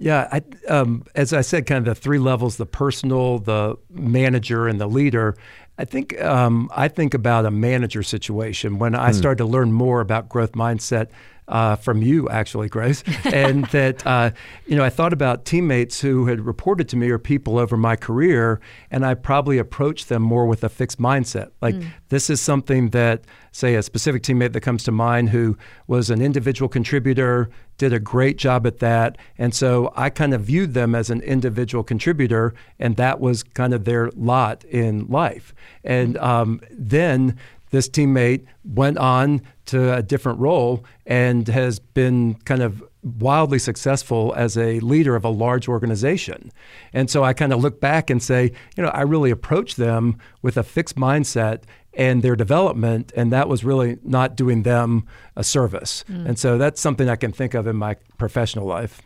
Yeah, 0.02 0.30
I, 0.32 0.72
um, 0.72 1.04
as 1.14 1.34
I 1.34 1.42
said, 1.42 1.66
kind 1.66 1.86
of 1.86 1.94
the 1.94 2.02
three 2.02 2.20
levels: 2.20 2.58
the 2.58 2.66
personal, 2.66 3.40
the 3.40 3.76
manager, 3.90 4.68
and 4.68 4.80
the 4.80 4.88
leader. 4.88 5.36
I 5.78 5.86
think 5.86 6.20
um, 6.22 6.70
I 6.76 6.88
think 6.88 7.14
about 7.14 7.46
a 7.46 7.52
manager 7.52 8.02
situation 8.04 8.80
when 8.80 8.96
I 8.96 9.12
started 9.12 9.38
to 9.38 9.46
learn 9.46 9.72
more 9.72 10.02
about 10.02 10.28
growth 10.28 10.54
mindset 10.54 11.10
uh, 11.50 11.76
from 11.76 12.02
you, 12.02 12.30
actually, 12.30 12.70
Grace, 12.70 13.04
and 13.26 13.66
that 13.66 14.06
uh, 14.06 14.32
you 14.68 14.76
know 14.76 14.84
I 14.84 14.90
thought 14.90 15.14
about 15.14 15.46
teammates 15.46 16.00
who 16.00 16.28
had 16.28 16.40
reported 16.42 16.88
to 16.90 16.96
me 16.96 17.10
or 17.10 17.20
people 17.20 17.58
over 17.58 17.76
my 17.76 17.96
career, 17.96 18.62
and 18.92 19.06
I 19.06 19.16
probably 19.16 19.58
approached 19.58 20.10
them 20.10 20.22
more 20.22 20.46
with 20.46 20.64
a 20.64 20.70
fixed 20.70 21.00
mindset. 21.00 21.52
Like 21.62 21.76
this 22.10 22.30
is 22.30 22.40
something 22.40 22.90
that, 22.90 23.24
say, 23.52 23.76
a 23.76 23.84
specific 23.84 24.24
teammate 24.24 24.54
that 24.54 24.62
comes 24.62 24.84
to 24.84 24.92
mind 24.92 25.30
who 25.30 25.58
was 25.88 26.10
an 26.10 26.22
individual 26.22 26.70
contributor, 26.70 27.50
did 27.78 27.94
a 27.94 28.00
great 28.00 28.38
job 28.38 28.68
at 28.68 28.80
that, 28.80 29.18
and 29.38 29.54
so 29.54 29.92
I 29.96 30.10
kind 30.10 30.34
of 30.34 30.42
viewed 30.42 30.74
them 30.74 30.96
as 30.96 31.10
an 31.10 31.22
individual 31.22 31.84
contributor, 31.84 32.54
and 32.78 32.96
that 32.98 33.20
was 33.20 33.44
kind 33.44 33.74
of 33.74 33.86
their 33.86 34.12
lot 34.16 34.64
in 34.66 35.08
life. 35.08 35.54
And 35.84 36.18
um, 36.18 36.62
then 36.72 37.38
this 37.70 37.90
teammate 37.90 38.46
went 38.64 38.98
on 38.98 39.42
to 39.66 39.94
a 39.96 40.02
different 40.02 40.40
role 40.40 40.84
and 41.06 41.48
has 41.48 41.80
been 41.80 42.36
kind 42.46 42.62
of 42.62 42.84
wildly 43.04 43.60
successful 43.60 44.34
as 44.36 44.58
a 44.58 44.80
leader 44.82 45.16
of 45.16 45.24
a 45.24 45.30
large 45.30 45.68
organization. 45.68 46.52
And 46.94 47.10
so 47.10 47.24
I 47.24 47.34
kind 47.34 47.54
of 47.54 47.62
look 47.62 47.80
back 47.80 48.10
and 48.10 48.22
say, 48.22 48.52
you 48.76 48.84
know, 48.84 48.90
I 48.90 49.02
really 49.02 49.32
approached 49.32 49.78
them 49.78 50.18
with 50.42 50.58
a 50.58 50.64
fixed 50.64 50.96
mindset 50.96 51.64
and 51.94 52.22
their 52.22 52.36
development, 52.36 53.12
and 53.16 53.32
that 53.32 53.50
was 53.50 53.64
really 53.64 53.98
not 54.04 54.36
doing 54.36 54.64
them 54.64 55.08
a 55.36 55.44
service. 55.44 56.04
Mm. 56.10 56.28
And 56.28 56.40
so 56.40 56.58
that's 56.58 56.80
something 56.80 57.10
I 57.10 57.16
can 57.16 57.32
think 57.32 57.54
of 57.54 57.68
in 57.68 57.76
my 57.76 57.96
professional 58.18 58.66
life. 58.66 59.02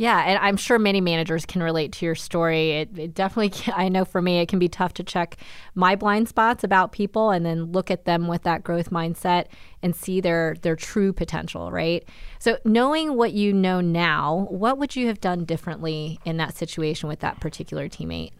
Yeah, 0.00 0.24
and 0.26 0.38
I'm 0.38 0.56
sure 0.56 0.78
many 0.78 1.02
managers 1.02 1.44
can 1.44 1.62
relate 1.62 1.92
to 1.92 2.06
your 2.06 2.14
story. 2.14 2.70
It, 2.70 2.98
it 2.98 3.14
definitely, 3.14 3.50
can, 3.60 3.74
I 3.76 3.90
know 3.90 4.06
for 4.06 4.22
me, 4.22 4.38
it 4.38 4.48
can 4.48 4.58
be 4.58 4.66
tough 4.66 4.94
to 4.94 5.04
check 5.04 5.36
my 5.74 5.94
blind 5.94 6.26
spots 6.26 6.64
about 6.64 6.90
people 6.90 7.28
and 7.28 7.44
then 7.44 7.64
look 7.72 7.90
at 7.90 8.06
them 8.06 8.26
with 8.26 8.44
that 8.44 8.64
growth 8.64 8.88
mindset 8.88 9.48
and 9.82 9.94
see 9.94 10.22
their 10.22 10.56
their 10.62 10.74
true 10.74 11.12
potential, 11.12 11.70
right? 11.70 12.08
So, 12.38 12.56
knowing 12.64 13.14
what 13.14 13.34
you 13.34 13.52
know 13.52 13.82
now, 13.82 14.46
what 14.48 14.78
would 14.78 14.96
you 14.96 15.06
have 15.08 15.20
done 15.20 15.44
differently 15.44 16.18
in 16.24 16.38
that 16.38 16.56
situation 16.56 17.06
with 17.06 17.20
that 17.20 17.38
particular 17.38 17.86
teammate? 17.86 18.32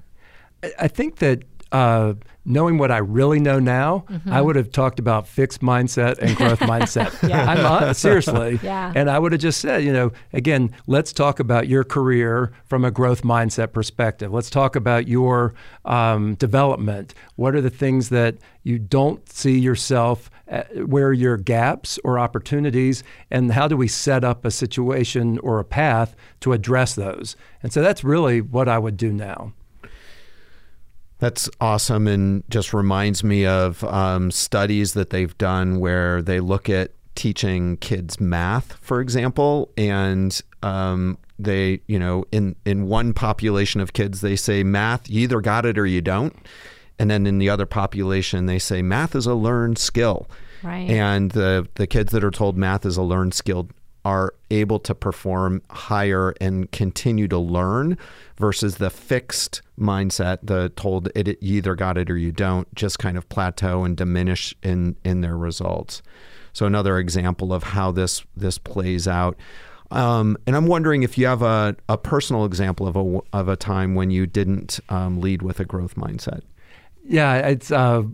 I- 0.62 0.73
I 0.79 0.88
think 0.88 1.17
that 1.17 1.43
uh, 1.73 2.15
knowing 2.45 2.79
what 2.79 2.91
I 2.91 2.99
really 2.99 3.39
know 3.39 3.59
now, 3.61 4.05
I 4.27 4.41
would 4.41 4.57
have 4.57 4.73
talked 4.73 4.99
about 4.99 5.29
fixed 5.29 5.61
mindset 5.61 6.19
and 6.19 6.37
growth 6.37 6.59
mindset. 6.75 7.29
Yeah. 7.29 7.45
I'm 7.49 7.65
uh, 7.65 7.93
seriously. 7.93 8.59
Yeah. 8.62 8.93
And 8.97 9.09
I 9.09 9.19
would 9.19 9.33
have 9.33 9.41
just 9.41 9.61
said, 9.61 9.85
you 9.85 9.93
know, 9.93 10.11
again, 10.33 10.75
let's 10.87 11.12
talk 11.12 11.39
about 11.39 11.69
your 11.69 11.85
career 11.85 12.53
from 12.65 12.85
a 12.85 12.91
growth 12.91 13.23
mindset 13.23 13.73
perspective. 13.73 14.33
Let's 14.33 14.50
talk 14.50 14.75
about 14.75 15.07
your 15.07 15.55
um, 15.85 16.35
development. 16.37 17.15
What 17.37 17.55
are 17.55 17.61
the 17.61 17.71
things 17.71 18.09
that 18.09 18.37
you 18.65 18.79
don't 18.79 19.29
see 19.29 19.59
yourself? 19.59 20.31
uh, 20.50 20.62
Where 20.85 21.09
are 21.09 21.12
your 21.12 21.37
gaps 21.37 21.99
or 22.05 22.19
opportunities, 22.19 23.05
and 23.31 23.53
how 23.53 23.69
do 23.69 23.77
we 23.77 23.87
set 23.89 24.25
up 24.25 24.45
a 24.45 24.50
situation 24.50 25.39
or 25.39 25.61
a 25.61 25.65
path 25.65 26.17
to 26.41 26.53
address 26.53 26.95
those? 26.95 27.37
And 27.62 27.73
so 27.73 27.81
that's 27.81 28.03
really 28.03 28.41
what 28.41 28.69
I 28.69 28.79
would 28.79 28.97
do 28.97 29.12
now. 29.12 29.53
That's 31.21 31.49
awesome 31.61 32.07
and 32.09 32.43
just 32.50 32.73
reminds 32.75 33.23
me 33.23 33.47
of 33.47 33.85
um, 33.85 34.31
studies 34.31 34.95
that 34.95 35.11
they've 35.11 35.37
done 35.39 35.79
where 35.79 36.21
they 36.23 36.41
look 36.41 36.69
at 36.69 36.93
teaching 37.15 37.77
kids 37.77 38.19
math, 38.19 38.73
for 38.81 39.00
example, 39.00 39.71
and 39.77 40.41
um, 40.62 41.19
they, 41.39 41.81
you 41.87 41.99
know, 41.99 42.25
in 42.33 42.57
in 42.65 42.87
one 42.87 43.12
population 43.12 43.81
of 43.83 43.93
kids, 43.93 44.23
they 44.23 44.35
say 44.37 44.62
math, 44.62 45.11
you 45.11 45.21
either 45.21 45.41
got 45.43 45.67
it 45.67 45.79
or 45.79 45.85
you 45.87 46.00
don't, 46.00 46.35
and 46.99 47.11
then 47.11 47.27
in 47.27 47.39
the 47.39 47.50
other 47.50 47.67
population, 47.67 48.47
they 48.47 48.59
say 48.59 48.81
math 48.81 49.15
is 49.15 49.27
a 49.27 49.35
learned 49.35 49.77
skill, 49.79 50.27
Right. 50.62 50.89
and 50.89 51.33
the 51.33 51.69
the 51.75 51.87
kids 51.87 52.12
that 52.12 52.25
are 52.25 52.31
told 52.31 52.57
math 52.57 52.87
is 52.87 52.97
a 52.97 53.03
learned 53.03 53.35
skill 53.35 53.69
are 54.04 54.35
able 54.50 54.78
to 54.78 54.95
perform 54.95 55.62
higher 55.71 56.35
and 56.40 56.71
continue 56.73 57.28
to 57.28 57.38
learn 57.38 57.97
versus 58.37 58.76
the 58.76 58.90
fixed 58.90 59.62
mindset 59.78 60.38
the 60.42 60.71
told 60.71 61.09
it, 61.14 61.28
it 61.28 61.42
you 61.42 61.59
either 61.59 61.75
got 61.75 61.99
it 61.99 62.11
or 62.11 62.16
you 62.16 62.33
don't 62.33 62.73
just 62.75 62.99
kind 62.99 63.16
of 63.16 63.28
plateau 63.28 63.85
and 63.85 63.97
diminish 63.97 64.54
in 64.62 64.97
in 65.04 65.21
their 65.21 65.37
results 65.37 66.02
so 66.52 66.66
another 66.66 66.99
example 66.99 67.52
of 67.52 67.62
how 67.62 67.90
this 67.90 68.25
this 68.37 68.59
plays 68.59 69.07
out 69.07 69.37
um, 69.90 70.37
and 70.47 70.54
I'm 70.54 70.66
wondering 70.66 71.02
if 71.02 71.19
you 71.19 71.26
have 71.26 71.42
a, 71.42 71.76
a 71.88 71.99
personal 71.99 72.45
example 72.45 72.87
of 72.87 72.97
a 72.97 73.21
of 73.33 73.49
a 73.49 73.57
time 73.57 73.95
when 73.95 74.11
you 74.11 74.26
didn't 74.26 74.78
um, 74.88 75.21
lead 75.21 75.42
with 75.42 75.59
a 75.59 75.64
growth 75.64 75.97
mindset. 75.97 76.42
Yeah, 77.04 77.35
it's. 77.38 77.73
Uh, 77.73 78.04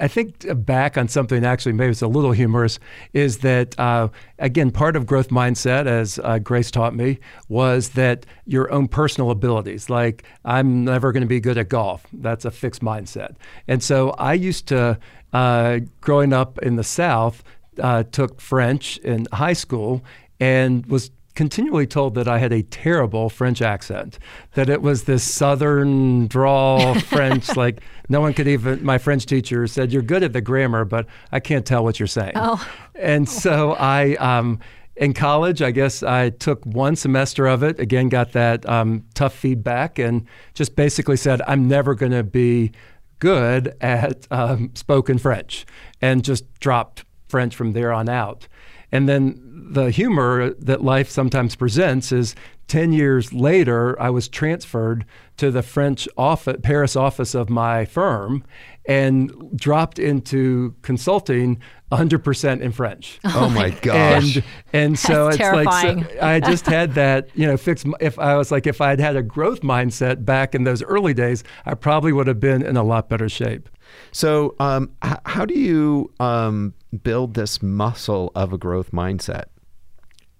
I- 0.00 0.08
think 0.08 0.44
back 0.64 0.96
on 0.96 1.08
something 1.08 1.44
actually, 1.44 1.72
maybe 1.72 1.90
it's 1.90 2.02
a 2.02 2.06
little 2.08 2.32
humorous, 2.32 2.78
is 3.12 3.38
that 3.38 3.78
uh, 3.78 4.08
again 4.38 4.70
part 4.70 4.96
of 4.96 5.06
growth 5.06 5.28
mindset, 5.28 5.86
as 5.86 6.18
uh, 6.22 6.38
Grace 6.38 6.70
taught 6.70 6.94
me, 6.94 7.18
was 7.48 7.90
that 7.90 8.26
your 8.46 8.70
own 8.72 8.88
personal 8.88 9.30
abilities. 9.30 9.90
Like 9.90 10.24
I'm 10.44 10.84
never 10.84 11.12
going 11.12 11.22
to 11.22 11.26
be 11.26 11.40
good 11.40 11.58
at 11.58 11.68
golf. 11.68 12.06
That's 12.12 12.44
a 12.44 12.50
fixed 12.50 12.82
mindset. 12.82 13.36
And 13.68 13.82
so 13.82 14.10
I 14.10 14.34
used 14.34 14.68
to, 14.68 14.98
uh, 15.32 15.80
growing 16.00 16.32
up 16.32 16.58
in 16.60 16.76
the 16.76 16.84
South, 16.84 17.42
uh, 17.80 18.04
took 18.04 18.40
French 18.40 18.98
in 18.98 19.26
high 19.32 19.52
school 19.54 20.04
and 20.40 20.86
was 20.86 21.10
continually 21.34 21.86
told 21.86 22.14
that 22.14 22.28
I 22.28 22.38
had 22.38 22.52
a 22.52 22.62
terrible 22.62 23.28
French 23.28 23.60
accent, 23.60 24.18
that 24.54 24.68
it 24.68 24.82
was 24.82 25.04
this 25.04 25.24
southern 25.24 26.26
drawl 26.26 26.94
French, 27.00 27.56
like 27.56 27.80
no 28.08 28.20
one 28.20 28.34
could 28.34 28.48
even, 28.48 28.84
my 28.84 28.98
French 28.98 29.26
teacher 29.26 29.66
said, 29.66 29.92
You're 29.92 30.02
good 30.02 30.22
at 30.22 30.32
the 30.32 30.40
grammar, 30.40 30.84
but 30.84 31.06
I 31.32 31.40
can't 31.40 31.66
tell 31.66 31.82
what 31.82 31.98
you're 31.98 32.06
saying. 32.06 32.32
Oh. 32.36 32.66
And 32.94 33.28
so 33.28 33.72
I, 33.72 34.14
um, 34.16 34.60
in 34.96 35.12
college, 35.12 35.60
I 35.60 35.72
guess 35.72 36.02
I 36.02 36.30
took 36.30 36.64
one 36.64 36.94
semester 36.94 37.46
of 37.46 37.62
it, 37.62 37.80
again, 37.80 38.08
got 38.08 38.32
that 38.32 38.68
um, 38.68 39.04
tough 39.14 39.34
feedback, 39.34 39.98
and 39.98 40.26
just 40.54 40.76
basically 40.76 41.16
said, 41.16 41.42
I'm 41.48 41.66
never 41.66 41.94
going 41.94 42.12
to 42.12 42.22
be 42.22 42.72
good 43.18 43.74
at 43.80 44.26
um, 44.30 44.70
spoken 44.74 45.18
French, 45.18 45.66
and 46.00 46.24
just 46.24 46.60
dropped 46.60 47.04
French 47.26 47.56
from 47.56 47.72
there 47.72 47.92
on 47.92 48.08
out. 48.08 48.46
And 48.94 49.08
then 49.08 49.40
the 49.72 49.90
humor 49.90 50.54
that 50.54 50.84
life 50.84 51.10
sometimes 51.10 51.56
presents 51.56 52.12
is 52.12 52.36
10 52.68 52.92
years 52.92 53.32
later, 53.32 54.00
I 54.00 54.08
was 54.10 54.28
transferred 54.28 55.04
to 55.36 55.50
the 55.50 55.64
French 55.64 56.08
office, 56.16 56.58
Paris 56.62 56.94
office 56.94 57.34
of 57.34 57.50
my 57.50 57.86
firm 57.86 58.44
and 58.86 59.32
dropped 59.56 59.98
into 59.98 60.76
consulting 60.82 61.60
100% 61.90 62.60
in 62.60 62.70
French. 62.70 63.18
Oh, 63.24 63.48
my 63.48 63.70
gosh! 63.70 64.36
And 64.36 64.44
and 64.72 64.98
so 64.98 65.24
That's 65.30 65.40
it's 65.40 65.66
like 65.66 66.08
so 66.10 66.20
I 66.20 66.40
just 66.52 66.66
had 66.66 66.94
that 66.94 67.28
you 67.34 67.46
know 67.46 67.56
fixed. 67.56 67.86
If 68.00 68.18
I 68.18 68.36
was 68.36 68.52
like 68.52 68.66
if 68.66 68.80
I'd 68.80 69.00
had 69.00 69.16
a 69.16 69.22
growth 69.22 69.62
mindset 69.62 70.24
back 70.24 70.54
in 70.54 70.62
those 70.64 70.82
early 70.84 71.14
days, 71.14 71.42
I 71.66 71.74
probably 71.74 72.12
would 72.12 72.28
have 72.28 72.40
been 72.40 72.62
in 72.62 72.76
a 72.76 72.84
lot 72.84 73.08
better 73.08 73.28
shape. 73.28 73.68
so, 74.12 74.54
um, 74.60 74.90
h- 75.04 75.18
how 75.26 75.44
do 75.44 75.54
you 75.54 76.12
um, 76.20 76.74
build 77.02 77.34
this 77.34 77.62
muscle 77.62 78.30
of 78.34 78.52
a 78.52 78.58
growth 78.58 78.92
mindset? 78.92 79.44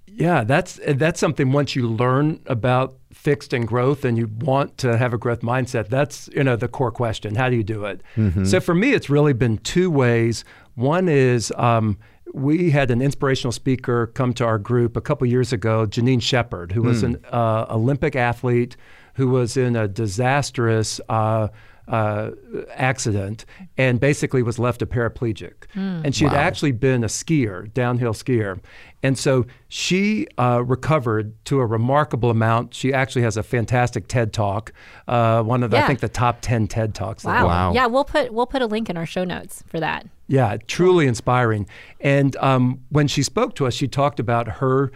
Yeah, 0.06 0.44
that's 0.44 0.78
that's 0.87 1.18
something. 1.18 1.50
Once 1.50 1.75
you 1.75 1.88
learn 1.88 2.40
about 2.46 2.96
fixed 3.12 3.52
and 3.52 3.66
growth, 3.66 4.04
and 4.04 4.16
you 4.16 4.28
want 4.38 4.78
to 4.78 4.96
have 4.96 5.12
a 5.12 5.18
growth 5.18 5.40
mindset, 5.40 5.88
that's 5.88 6.28
you 6.32 6.44
know 6.44 6.54
the 6.54 6.68
core 6.68 6.92
question. 6.92 7.34
How 7.34 7.49
do 7.50 7.56
you 7.56 7.64
do 7.64 7.84
it? 7.84 8.00
So 8.46 8.61
for 8.61 8.75
me, 8.75 8.92
it's 8.92 9.11
really 9.11 9.32
been 9.32 9.58
two 9.58 9.90
ways. 9.90 10.44
One 10.76 11.08
is 11.08 11.52
um, 11.56 11.99
we 12.32 12.70
had 12.70 12.92
an 12.92 13.02
inspirational 13.02 13.50
speaker 13.50 14.06
come 14.08 14.32
to 14.34 14.44
our 14.44 14.58
group 14.58 14.96
a 14.96 15.00
couple 15.00 15.26
years 15.26 15.52
ago, 15.52 15.84
Janine 15.84 16.23
Shepherd, 16.23 16.70
who 16.73 16.82
was 16.82 17.02
an 17.02 17.25
uh, 17.32 17.66
Olympic 17.70 18.14
athlete 18.14 18.76
who 19.14 19.28
was 19.28 19.56
in 19.56 19.76
a 19.76 19.88
disastrous. 19.88 21.00
Uh, 21.08 21.49
uh, 21.88 22.30
accident 22.74 23.44
and 23.76 24.00
basically 24.00 24.42
was 24.42 24.58
left 24.58 24.82
a 24.82 24.86
paraplegic. 24.86 25.52
And 25.74 26.14
she 26.14 26.24
had 26.24 26.34
actually 26.34 26.72
been 26.72 27.04
a 27.04 27.08
skier, 27.08 27.72
downhill 27.74 28.14
skier. 28.14 28.60
And 29.02 29.18
so 29.18 29.44
she 29.68 30.26
uh, 30.38 30.62
recovered 30.64 31.34
to 31.46 31.60
a 31.60 31.66
remarkable 31.66 32.30
amount. 32.30 32.72
She 32.74 32.94
actually 32.94 33.22
has 33.22 33.36
a 33.36 33.42
fantastic 33.42 34.08
TED 34.08 34.32
Talk, 34.32 34.72
uh, 35.08 35.42
one 35.42 35.62
of 35.62 35.70
the, 35.70 35.76
Yeah. 35.76 35.84
I 35.84 35.86
think 35.86 36.00
the 36.00 36.08
top 36.08 36.38
10 36.40 36.68
TED 36.68 36.94
Talks. 36.94 37.22
Wow. 37.24 37.46
Wow. 37.46 37.72
Yeah, 37.74 37.86
we'll 37.86 38.04
put 38.04 38.32
we'll 38.32 38.46
put 38.46 38.62
a 38.62 38.66
link 38.66 38.88
in 38.88 38.96
our 38.96 39.04
show 39.04 39.24
notes 39.24 39.62
for 39.66 39.78
that. 39.80 40.06
Yeah, 40.26 40.56
truly 40.66 41.06
inspiring. 41.06 41.66
And 42.00 42.34
um, 42.36 42.80
when 42.88 43.08
she 43.08 43.22
spoke 43.22 43.54
to 43.56 43.66
us, 43.66 43.74
she 43.74 43.88
talked 43.88 44.18
about 44.18 44.48
her 44.48 44.90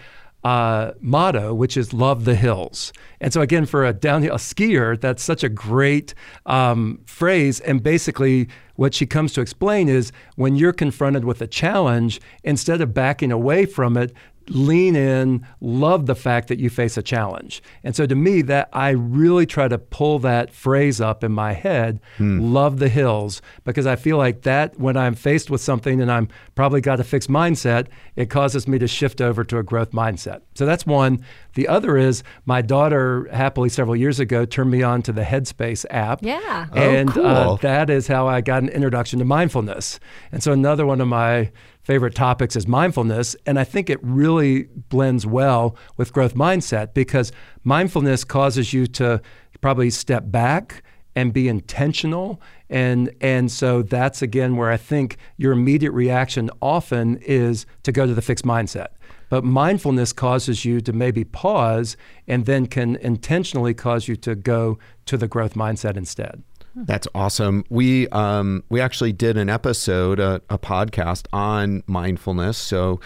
uh, 0.45 0.93
motto, 1.01 1.55
which 1.55 1.77
is 1.77 1.93
"Love 1.93 2.25
the 2.25 2.35
hills." 2.35 2.93
And 3.21 3.33
so, 3.33 3.41
again, 3.41 3.67
for 3.67 3.85
a 3.85 3.93
downhill 3.93 4.37
skier, 4.37 5.01
that's 5.01 5.23
such 5.23 5.43
a 5.43 5.49
great 5.49 6.15
um, 6.47 7.01
phrase. 7.07 7.61
And 7.61 7.83
basically, 7.83 8.49
what 8.77 8.95
she 8.95 9.07
comes 9.07 9.33
to 9.35 9.41
explain 9.41 9.89
is 9.89 10.13
when 10.37 10.57
you're 10.57 10.73
confronted 10.73 11.25
with 11.25 11.43
a 11.43 11.47
challenge, 11.47 12.21
instead 12.45 12.81
of 12.81 12.95
backing 12.95 13.33
away 13.33 13.67
from 13.67 13.97
it, 13.97 14.13
lean 14.51 14.97
in, 14.97 15.47
love 15.61 16.07
the 16.07 16.15
fact 16.15 16.49
that 16.49 16.59
you 16.59 16.71
face 16.71 16.97
a 16.97 17.03
challenge. 17.03 17.63
And 17.85 17.95
so 17.95 18.07
to 18.07 18.15
me 18.15 18.43
that 18.43 18.69
I 18.73 18.91
really 18.91 19.47
try 19.47 19.69
to 19.69 19.79
pull 19.79 20.19
that 20.21 20.53
phrase 20.53 21.01
up 21.01 21.23
in 21.25 21.33
my 21.33 21.53
head, 21.53 22.01
hmm. 22.17 22.41
love 22.53 22.79
the 22.79 22.89
hills, 22.89 23.43
because 23.65 23.87
I 23.87 23.97
feel 23.97 24.17
like 24.17 24.43
that 24.43 24.79
when 24.79 24.97
I'm 24.97 25.15
faced 25.15 25.51
with 25.51 25.61
something 25.61 26.01
and 26.01 26.11
I'm 26.11 26.29
probably 26.55 26.81
got 26.81 27.01
a 27.01 27.05
fixed 27.05 27.29
mindset, 27.29 27.89
it 28.17 28.31
causes 28.31 28.67
me 28.67 28.79
to 28.79 28.89
shift 28.89 29.21
over 29.21 29.45
to 29.45 29.59
a 29.59 29.63
growth 29.63 29.93
mindset. 29.93 30.43
So 30.55 30.67
that's 30.67 30.87
one. 30.87 31.25
The 31.55 31.69
other 31.69 31.97
is 31.97 32.23
my 32.47 32.63
daughter 32.63 33.29
happily 33.33 33.69
several 33.69 33.97
years 33.97 34.21
ago 34.21 34.45
turned 34.45 34.71
me 34.71 34.83
on 34.83 35.03
to 35.03 35.13
the 35.13 35.23
Headspace 35.23 35.85
app. 35.91 36.23
Yeah. 36.23 36.67
And 36.73 37.11
oh, 37.11 37.13
cool. 37.15 37.27
uh, 37.27 37.57
that 37.57 37.91
is 37.91 38.07
how 38.07 38.29
I 38.29 38.41
got 38.41 38.63
an 38.63 38.69
introduction 38.69 39.19
to 39.19 39.25
mindfulness. 39.25 39.99
And 40.31 40.43
so 40.43 40.53
another 40.53 40.87
one 40.87 41.01
of 41.01 41.09
my 41.09 41.51
favorite 41.89 42.15
topics 42.15 42.55
is 42.55 42.69
mindfulness. 42.69 43.35
And 43.47 43.59
I 43.59 43.65
think 43.65 43.89
it 43.89 43.99
really 44.03 44.65
blends 44.91 45.25
well 45.25 45.75
with 45.97 46.13
growth 46.13 46.35
mindset 46.35 46.93
because 46.93 47.33
mindfulness 47.65 48.25
causes 48.25 48.75
you 48.75 48.87
to 48.89 49.23
probably 49.63 49.89
step 49.89 50.25
back 50.27 50.83
and 51.17 51.33
be 51.33 51.49
intentional. 51.49 52.43
And, 52.69 53.11
and 53.23 53.51
so 53.51 53.81
that's 53.81 54.21
again 54.21 54.57
where 54.57 54.71
I 54.71 54.77
think 54.77 55.17
your 55.39 55.53
immediate 55.53 55.93
reaction 55.93 56.51
often 56.61 57.17
is 57.23 57.65
to 57.85 57.91
go 57.91 58.07
to 58.07 58.13
the 58.13 58.21
fixed 58.21 58.45
mindset. 58.45 58.89
But 59.31 59.43
mindfulness 59.43 60.13
causes 60.13 60.67
you 60.67 60.83
to 60.83 60.93
maybe 60.93 61.25
pause 61.25 61.97
and 62.27 62.45
then 62.45 62.67
can 62.67 62.97
intentionally 62.97 63.73
cause 63.73 64.09
you 64.09 64.17
to 64.17 64.35
go 64.35 64.79
to 65.07 65.17
the 65.17 65.27
growth 65.27 65.55
mindset 65.55 65.97
instead. 65.97 66.43
That's 66.87 67.09
awesome. 67.15 67.65
We 67.69 68.09
um, 68.09 68.65
we 68.69 68.81
actually 68.81 69.13
did 69.13 69.37
an 69.37 69.49
episode, 69.49 70.21
a, 70.21 70.41
a, 70.49 70.59
podcast 70.59 71.27
on 71.33 71.83
mindfulness. 71.87 72.59
So 72.59 73.01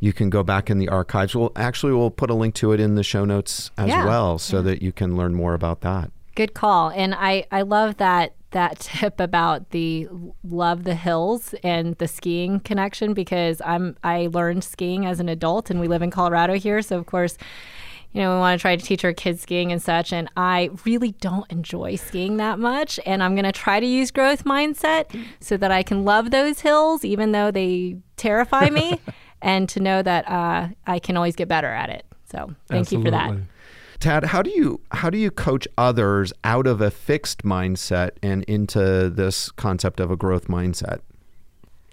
you 0.00 0.12
can 0.12 0.30
go 0.30 0.42
back 0.42 0.70
in 0.70 0.78
the 0.78 0.88
archives. 0.88 1.34
We'll 1.34 1.52
actually 1.56 1.92
we'll 1.92 2.10
put 2.10 2.30
a 2.30 2.34
link 2.34 2.54
to 2.56 2.72
it 2.72 2.80
in 2.80 2.94
the 2.94 3.02
show 3.02 3.24
notes 3.24 3.70
as 3.76 3.88
yeah. 3.88 4.04
well, 4.04 4.38
so 4.38 4.56
yeah. 4.56 4.62
that 4.62 4.82
you 4.82 4.92
can 4.92 5.16
learn 5.16 5.34
more 5.34 5.54
about 5.54 5.80
that. 5.82 6.10
Good 6.34 6.54
call. 6.54 6.90
And 6.90 7.14
I 7.14 7.46
I 7.50 7.62
love 7.62 7.96
that 7.98 8.34
that 8.50 8.78
tip 8.80 9.20
about 9.20 9.70
the 9.70 10.08
love 10.44 10.84
the 10.84 10.94
hills 10.94 11.54
and 11.62 11.96
the 11.96 12.08
skiing 12.08 12.60
connection 12.60 13.14
because 13.14 13.60
I'm 13.64 13.96
I 14.04 14.28
learned 14.32 14.64
skiing 14.64 15.04
as 15.06 15.20
an 15.20 15.28
adult 15.28 15.70
and 15.70 15.80
we 15.80 15.88
live 15.88 16.02
in 16.02 16.10
Colorado 16.10 16.54
here, 16.54 16.80
so 16.82 16.98
of 16.98 17.06
course 17.06 17.36
you 18.12 18.22
know, 18.22 18.34
we 18.34 18.40
want 18.40 18.58
to 18.58 18.62
try 18.62 18.74
to 18.74 18.82
teach 18.82 19.04
our 19.04 19.12
kids 19.12 19.42
skiing 19.42 19.70
and 19.70 19.82
such. 19.82 20.12
And 20.12 20.30
I 20.36 20.70
really 20.84 21.12
don't 21.12 21.50
enjoy 21.50 21.96
skiing 21.96 22.38
that 22.38 22.58
much. 22.58 22.98
And 23.04 23.22
I'm 23.22 23.34
going 23.34 23.44
to 23.44 23.52
try 23.52 23.80
to 23.80 23.86
use 23.86 24.10
growth 24.10 24.44
mindset 24.44 25.14
so 25.40 25.56
that 25.56 25.70
I 25.70 25.82
can 25.82 26.04
love 26.04 26.30
those 26.30 26.60
hills, 26.60 27.04
even 27.04 27.32
though 27.32 27.50
they 27.50 27.96
terrify 28.16 28.70
me, 28.70 28.98
and 29.42 29.68
to 29.68 29.80
know 29.80 30.02
that 30.02 30.28
uh, 30.28 30.68
I 30.86 30.98
can 30.98 31.16
always 31.16 31.36
get 31.36 31.48
better 31.48 31.68
at 31.68 31.90
it. 31.90 32.06
So 32.30 32.54
thank 32.68 32.80
Absolutely. 32.80 32.96
you 32.96 33.04
for 33.04 33.10
that. 33.10 33.40
Tad, 34.00 34.24
how 34.26 34.42
do 34.42 34.50
you 34.50 34.80
how 34.92 35.10
do 35.10 35.18
you 35.18 35.30
coach 35.30 35.66
others 35.76 36.32
out 36.44 36.68
of 36.68 36.80
a 36.80 36.90
fixed 36.90 37.42
mindset 37.42 38.10
and 38.22 38.44
into 38.44 39.10
this 39.10 39.50
concept 39.50 39.98
of 39.98 40.10
a 40.10 40.16
growth 40.16 40.46
mindset? 40.46 41.00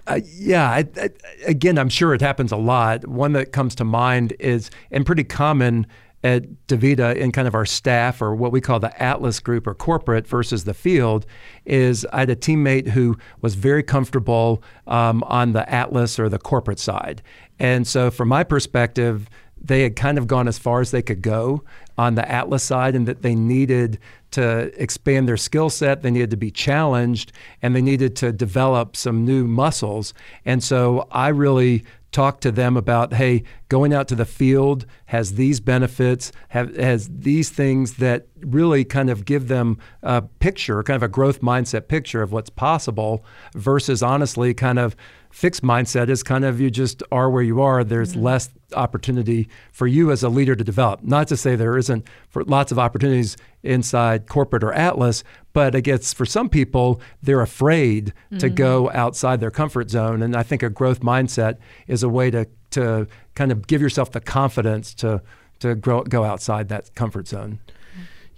Uh, 0.07 0.19
yeah, 0.23 0.69
I, 0.69 0.85
I, 0.97 1.09
again, 1.47 1.79
I'm 1.79 1.89
sure 1.89 2.13
it 2.13 2.21
happens 2.21 2.51
a 2.51 2.57
lot. 2.57 3.07
One 3.07 3.33
that 3.33 3.51
comes 3.51 3.73
to 3.75 3.83
mind 3.83 4.33
is, 4.39 4.69
and 4.91 5.03
pretty 5.03 5.23
common 5.23 5.87
at 6.25 6.43
DaVita 6.67 7.15
in 7.15 7.31
kind 7.31 7.47
of 7.47 7.53
our 7.53 7.67
staff 7.67 8.19
or 8.19 8.33
what 8.33 8.51
we 8.51 8.59
call 8.59 8.79
the 8.79 9.01
Atlas 9.01 9.39
group 9.39 9.67
or 9.67 9.75
corporate 9.75 10.27
versus 10.27 10.63
the 10.63 10.73
field 10.73 11.23
is 11.65 12.03
I 12.11 12.21
had 12.21 12.31
a 12.31 12.35
teammate 12.35 12.87
who 12.87 13.15
was 13.41 13.53
very 13.53 13.83
comfortable 13.83 14.63
um, 14.87 15.21
on 15.27 15.53
the 15.53 15.69
Atlas 15.71 16.17
or 16.17 16.27
the 16.27 16.39
corporate 16.39 16.79
side. 16.79 17.21
And 17.59 17.85
so, 17.85 18.09
from 18.09 18.29
my 18.29 18.43
perspective, 18.43 19.29
they 19.61 19.83
had 19.83 19.95
kind 19.95 20.17
of 20.17 20.25
gone 20.25 20.47
as 20.47 20.57
far 20.57 20.81
as 20.81 20.89
they 20.89 21.03
could 21.03 21.21
go 21.21 21.63
on 21.95 22.15
the 22.15 22.29
Atlas 22.29 22.63
side 22.63 22.95
and 22.95 23.07
that 23.07 23.21
they 23.21 23.35
needed 23.35 23.99
to 24.31 24.71
expand 24.81 25.29
their 25.29 25.37
skill 25.37 25.69
set, 25.69 26.01
they 26.01 26.11
needed 26.11 26.31
to 26.31 26.37
be 26.37 26.51
challenged, 26.51 27.31
and 27.61 27.75
they 27.75 27.81
needed 27.81 28.15
to 28.17 28.31
develop 28.31 28.95
some 28.95 29.23
new 29.25 29.45
muscles. 29.45 30.13
And 30.43 30.63
so 30.63 31.07
I 31.11 31.29
really 31.29 31.85
talk 32.15 32.39
to 32.39 32.49
them 32.49 32.77
about 32.77 33.13
hey 33.13 33.43
going 33.67 33.93
out 33.93 34.07
to 34.07 34.15
the 34.15 34.23
field 34.23 34.85
has 35.07 35.33
these 35.33 35.59
benefits 35.59 36.31
have, 36.47 36.73
has 36.77 37.09
these 37.11 37.49
things 37.49 37.95
that 37.95 38.25
really 38.39 38.85
kind 38.85 39.09
of 39.09 39.25
give 39.25 39.49
them 39.49 39.77
a 40.01 40.21
picture 40.21 40.81
kind 40.81 40.95
of 40.95 41.03
a 41.03 41.09
growth 41.09 41.41
mindset 41.41 41.89
picture 41.89 42.21
of 42.21 42.31
what's 42.31 42.49
possible 42.49 43.25
versus 43.53 44.01
honestly 44.01 44.53
kind 44.53 44.79
of 44.79 44.95
fixed 45.35 45.63
mindset 45.63 46.07
is 46.07 46.23
kind 46.23 46.45
of 46.45 46.61
you 46.61 46.71
just 46.71 47.03
are 47.11 47.29
where 47.29 47.43
you 47.43 47.61
are. 47.61 47.83
There's 47.83 48.13
mm-hmm. 48.13 48.23
less 48.23 48.49
opportunity 48.73 49.49
for 49.73 49.85
you 49.85 50.09
as 50.09 50.23
a 50.23 50.29
leader 50.29 50.55
to 50.55 50.63
develop. 50.63 51.03
Not 51.03 51.27
to 51.27 51.35
say 51.35 51.57
there 51.57 51.77
isn't 51.77 52.07
for 52.29 52.45
lots 52.45 52.71
of 52.71 52.79
opportunities 52.79 53.35
inside 53.61 54.29
corporate 54.29 54.63
or 54.63 54.71
Atlas, 54.71 55.25
but 55.51 55.75
I 55.75 55.81
guess 55.81 56.13
for 56.13 56.25
some 56.25 56.47
people 56.47 57.01
they're 57.21 57.41
afraid 57.41 58.13
mm-hmm. 58.27 58.37
to 58.37 58.49
go 58.49 58.89
outside 58.91 59.41
their 59.41 59.51
comfort 59.51 59.89
zone. 59.89 60.23
And 60.23 60.37
I 60.37 60.43
think 60.43 60.63
a 60.63 60.69
growth 60.69 61.01
mindset 61.01 61.57
is 61.85 62.01
a 62.01 62.07
way 62.07 62.31
to 62.31 62.47
to 62.71 63.05
kind 63.35 63.51
of 63.51 63.67
give 63.67 63.81
yourself 63.81 64.13
the 64.13 64.21
confidence 64.21 64.93
to 64.95 65.21
to 65.59 65.75
grow, 65.75 66.03
go 66.03 66.23
outside 66.23 66.69
that 66.69 66.95
comfort 66.95 67.27
zone. 67.27 67.59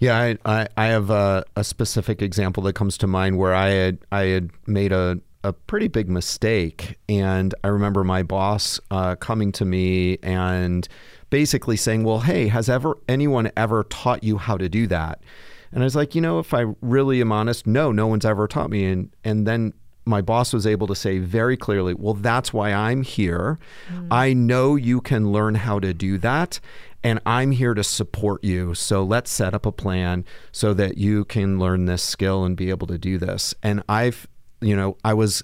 Yeah, 0.00 0.18
I, 0.18 0.38
I, 0.44 0.68
I 0.76 0.86
have 0.86 1.10
a, 1.10 1.44
a, 1.56 1.64
specific 1.64 2.22
example 2.22 2.62
that 2.64 2.74
comes 2.74 2.96
to 2.98 3.08
mind 3.08 3.36
where 3.36 3.52
I 3.52 3.68
had 3.70 3.98
I 4.12 4.22
had 4.26 4.50
made 4.66 4.92
a, 4.92 5.20
a 5.44 5.52
pretty 5.52 5.88
big 5.88 6.08
mistake. 6.08 6.98
And 7.08 7.54
I 7.64 7.68
remember 7.68 8.04
my 8.04 8.22
boss 8.22 8.80
uh, 8.90 9.16
coming 9.16 9.52
to 9.52 9.64
me 9.64 10.18
and 10.22 10.88
basically 11.30 11.76
saying, 11.76 12.04
Well, 12.04 12.20
hey, 12.20 12.48
has 12.48 12.68
ever 12.68 12.98
anyone 13.08 13.50
ever 13.56 13.84
taught 13.84 14.24
you 14.24 14.38
how 14.38 14.56
to 14.56 14.68
do 14.68 14.86
that? 14.88 15.20
And 15.72 15.82
I 15.82 15.84
was 15.84 15.96
like, 15.96 16.14
you 16.14 16.20
know, 16.20 16.38
if 16.38 16.54
I 16.54 16.64
really 16.80 17.20
am 17.20 17.30
honest, 17.30 17.66
no, 17.66 17.92
no 17.92 18.06
one's 18.06 18.24
ever 18.24 18.46
taught 18.48 18.70
me. 18.70 18.86
And 18.86 19.10
and 19.24 19.46
then 19.46 19.74
my 20.04 20.22
boss 20.22 20.54
was 20.54 20.66
able 20.66 20.86
to 20.86 20.94
say 20.94 21.18
very 21.18 21.56
clearly, 21.56 21.92
well, 21.92 22.14
that's 22.14 22.52
why 22.52 22.72
I'm 22.72 23.02
here. 23.02 23.58
Mm. 23.92 24.08
I 24.10 24.32
know 24.32 24.74
you 24.74 25.02
can 25.02 25.30
learn 25.32 25.54
how 25.54 25.78
to 25.80 25.92
do 25.92 26.16
that. 26.18 26.60
And 27.04 27.20
I'm 27.26 27.52
here 27.52 27.74
to 27.74 27.84
support 27.84 28.42
you. 28.42 28.74
So 28.74 29.04
let's 29.04 29.30
set 29.30 29.54
up 29.54 29.66
a 29.66 29.70
plan 29.70 30.24
so 30.50 30.74
that 30.74 30.98
you 30.98 31.26
can 31.26 31.58
learn 31.58 31.84
this 31.84 32.02
skill 32.02 32.44
and 32.44 32.56
be 32.56 32.70
able 32.70 32.86
to 32.88 32.98
do 32.98 33.18
this. 33.18 33.54
And 33.62 33.84
I've 33.88 34.26
you 34.60 34.76
know, 34.76 34.96
I 35.04 35.14
was 35.14 35.42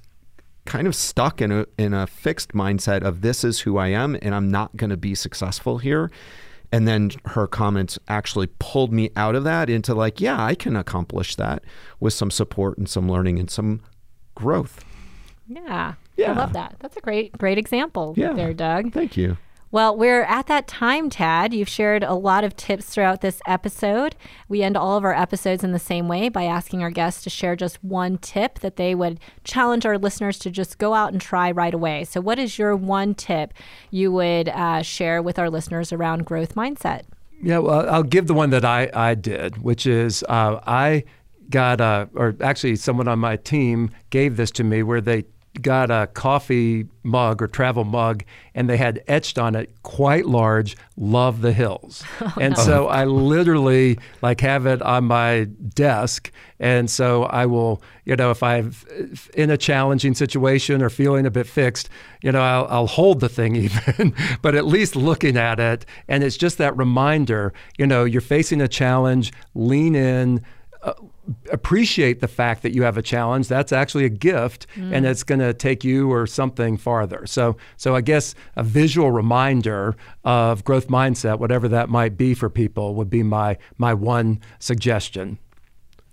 kind 0.64 0.86
of 0.86 0.94
stuck 0.94 1.42
in 1.42 1.52
a 1.52 1.66
in 1.78 1.92
a 1.92 2.06
fixed 2.06 2.52
mindset 2.52 3.02
of 3.02 3.20
this 3.20 3.44
is 3.44 3.60
who 3.60 3.76
I 3.76 3.88
am 3.88 4.16
and 4.22 4.34
I'm 4.34 4.50
not 4.50 4.76
going 4.76 4.90
to 4.90 4.96
be 4.96 5.14
successful 5.14 5.78
here. 5.78 6.10
And 6.72 6.88
then 6.88 7.12
her 7.26 7.46
comments 7.46 7.98
actually 8.08 8.48
pulled 8.58 8.92
me 8.92 9.10
out 9.14 9.36
of 9.36 9.44
that 9.44 9.70
into 9.70 9.94
like, 9.94 10.20
yeah, 10.20 10.42
I 10.42 10.56
can 10.56 10.74
accomplish 10.74 11.36
that 11.36 11.62
with 12.00 12.14
some 12.14 12.32
support 12.32 12.78
and 12.78 12.88
some 12.88 13.08
learning 13.08 13.38
and 13.38 13.48
some 13.48 13.80
growth. 14.34 14.84
Yeah. 15.46 15.94
Yeah. 16.16 16.32
I 16.32 16.34
love 16.34 16.52
that. 16.54 16.76
That's 16.80 16.96
a 16.96 17.00
great 17.00 17.36
great 17.38 17.58
example 17.58 18.14
yeah. 18.16 18.32
there, 18.32 18.54
Doug. 18.54 18.92
Thank 18.92 19.16
you. 19.16 19.36
Well, 19.74 19.96
we're 19.96 20.22
at 20.22 20.46
that 20.46 20.68
time, 20.68 21.10
Tad. 21.10 21.52
You've 21.52 21.68
shared 21.68 22.04
a 22.04 22.14
lot 22.14 22.44
of 22.44 22.54
tips 22.54 22.84
throughout 22.84 23.22
this 23.22 23.40
episode. 23.44 24.14
We 24.48 24.62
end 24.62 24.76
all 24.76 24.96
of 24.96 25.02
our 25.02 25.12
episodes 25.12 25.64
in 25.64 25.72
the 25.72 25.80
same 25.80 26.06
way 26.06 26.28
by 26.28 26.44
asking 26.44 26.84
our 26.84 26.92
guests 26.92 27.24
to 27.24 27.30
share 27.30 27.56
just 27.56 27.82
one 27.82 28.18
tip 28.18 28.60
that 28.60 28.76
they 28.76 28.94
would 28.94 29.18
challenge 29.42 29.84
our 29.84 29.98
listeners 29.98 30.38
to 30.38 30.50
just 30.52 30.78
go 30.78 30.94
out 30.94 31.10
and 31.10 31.20
try 31.20 31.50
right 31.50 31.74
away. 31.74 32.04
So, 32.04 32.20
what 32.20 32.38
is 32.38 32.56
your 32.56 32.76
one 32.76 33.16
tip 33.16 33.52
you 33.90 34.12
would 34.12 34.48
uh, 34.48 34.82
share 34.82 35.20
with 35.20 35.40
our 35.40 35.50
listeners 35.50 35.92
around 35.92 36.24
growth 36.24 36.54
mindset? 36.54 37.02
Yeah, 37.42 37.58
well, 37.58 37.90
I'll 37.90 38.04
give 38.04 38.28
the 38.28 38.34
one 38.34 38.50
that 38.50 38.64
I, 38.64 38.88
I 38.94 39.16
did, 39.16 39.58
which 39.60 39.86
is 39.86 40.22
uh, 40.28 40.60
I 40.64 41.02
got, 41.50 41.80
or 41.80 42.36
actually, 42.40 42.76
someone 42.76 43.08
on 43.08 43.18
my 43.18 43.38
team 43.38 43.90
gave 44.10 44.36
this 44.36 44.52
to 44.52 44.62
me 44.62 44.84
where 44.84 45.00
they 45.00 45.24
got 45.62 45.90
a 45.90 46.08
coffee 46.14 46.86
mug 47.02 47.42
or 47.42 47.46
travel 47.46 47.84
mug 47.84 48.24
and 48.54 48.68
they 48.68 48.76
had 48.76 49.02
etched 49.06 49.38
on 49.38 49.54
it 49.54 49.70
quite 49.82 50.26
large 50.26 50.76
love 50.96 51.42
the 51.42 51.52
hills 51.52 52.02
oh, 52.20 52.34
and 52.40 52.56
no. 52.56 52.62
so 52.62 52.86
i 52.88 53.04
literally 53.04 53.98
like 54.22 54.40
have 54.40 54.66
it 54.66 54.80
on 54.82 55.04
my 55.04 55.44
desk 55.74 56.32
and 56.58 56.90
so 56.90 57.24
i 57.24 57.46
will 57.46 57.82
you 58.04 58.16
know 58.16 58.30
if 58.30 58.42
i'm 58.42 58.72
in 59.34 59.50
a 59.50 59.56
challenging 59.56 60.14
situation 60.14 60.82
or 60.82 60.90
feeling 60.90 61.26
a 61.26 61.30
bit 61.30 61.46
fixed 61.46 61.88
you 62.22 62.32
know 62.32 62.40
i'll, 62.40 62.66
I'll 62.68 62.86
hold 62.86 63.20
the 63.20 63.28
thing 63.28 63.54
even 63.56 64.14
but 64.42 64.54
at 64.54 64.66
least 64.66 64.96
looking 64.96 65.36
at 65.36 65.60
it 65.60 65.86
and 66.08 66.24
it's 66.24 66.36
just 66.36 66.58
that 66.58 66.76
reminder 66.76 67.52
you 67.78 67.86
know 67.86 68.04
you're 68.04 68.20
facing 68.20 68.60
a 68.60 68.68
challenge 68.68 69.32
lean 69.54 69.94
in 69.94 70.42
uh, 70.82 70.94
appreciate 71.50 72.20
the 72.20 72.28
fact 72.28 72.62
that 72.62 72.74
you 72.74 72.82
have 72.82 72.96
a 72.96 73.02
challenge. 73.02 73.48
That's 73.48 73.72
actually 73.72 74.04
a 74.04 74.10
gift, 74.10 74.66
mm. 74.74 74.92
and 74.92 75.06
it's 75.06 75.22
going 75.22 75.40
to 75.40 75.54
take 75.54 75.84
you 75.84 76.12
or 76.12 76.26
something 76.26 76.76
farther. 76.76 77.26
So, 77.26 77.56
so 77.76 77.94
I 77.94 78.00
guess 78.00 78.34
a 78.56 78.62
visual 78.62 79.10
reminder 79.10 79.96
of 80.24 80.64
growth 80.64 80.88
mindset, 80.88 81.38
whatever 81.38 81.68
that 81.68 81.88
might 81.88 82.16
be 82.16 82.34
for 82.34 82.50
people, 82.50 82.94
would 82.94 83.10
be 83.10 83.22
my 83.22 83.58
my 83.78 83.94
one 83.94 84.40
suggestion. 84.58 85.38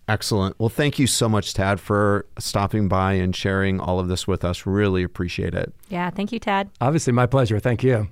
Excellent. 0.08 0.60
Well, 0.60 0.70
thank 0.70 1.00
you 1.00 1.08
so 1.08 1.30
much, 1.30 1.54
Tad, 1.54 1.80
for 1.80 2.26
stopping 2.38 2.88
by 2.90 3.14
and 3.14 3.34
sharing 3.36 3.80
all 3.80 4.00
of 4.00 4.10
this 4.10 4.28
with 4.28 4.44
us. 4.44 4.66
Really 4.66 5.04
appreciate 5.04 5.54
it. 5.54 5.74
Yeah, 5.90 6.10
thank 6.10 6.32
you, 6.34 6.40
Tad. 6.40 6.70
Obviously, 6.82 7.14
my 7.14 7.28
pleasure. 7.28 7.60
Thank 7.60 7.84
you. 7.84 8.10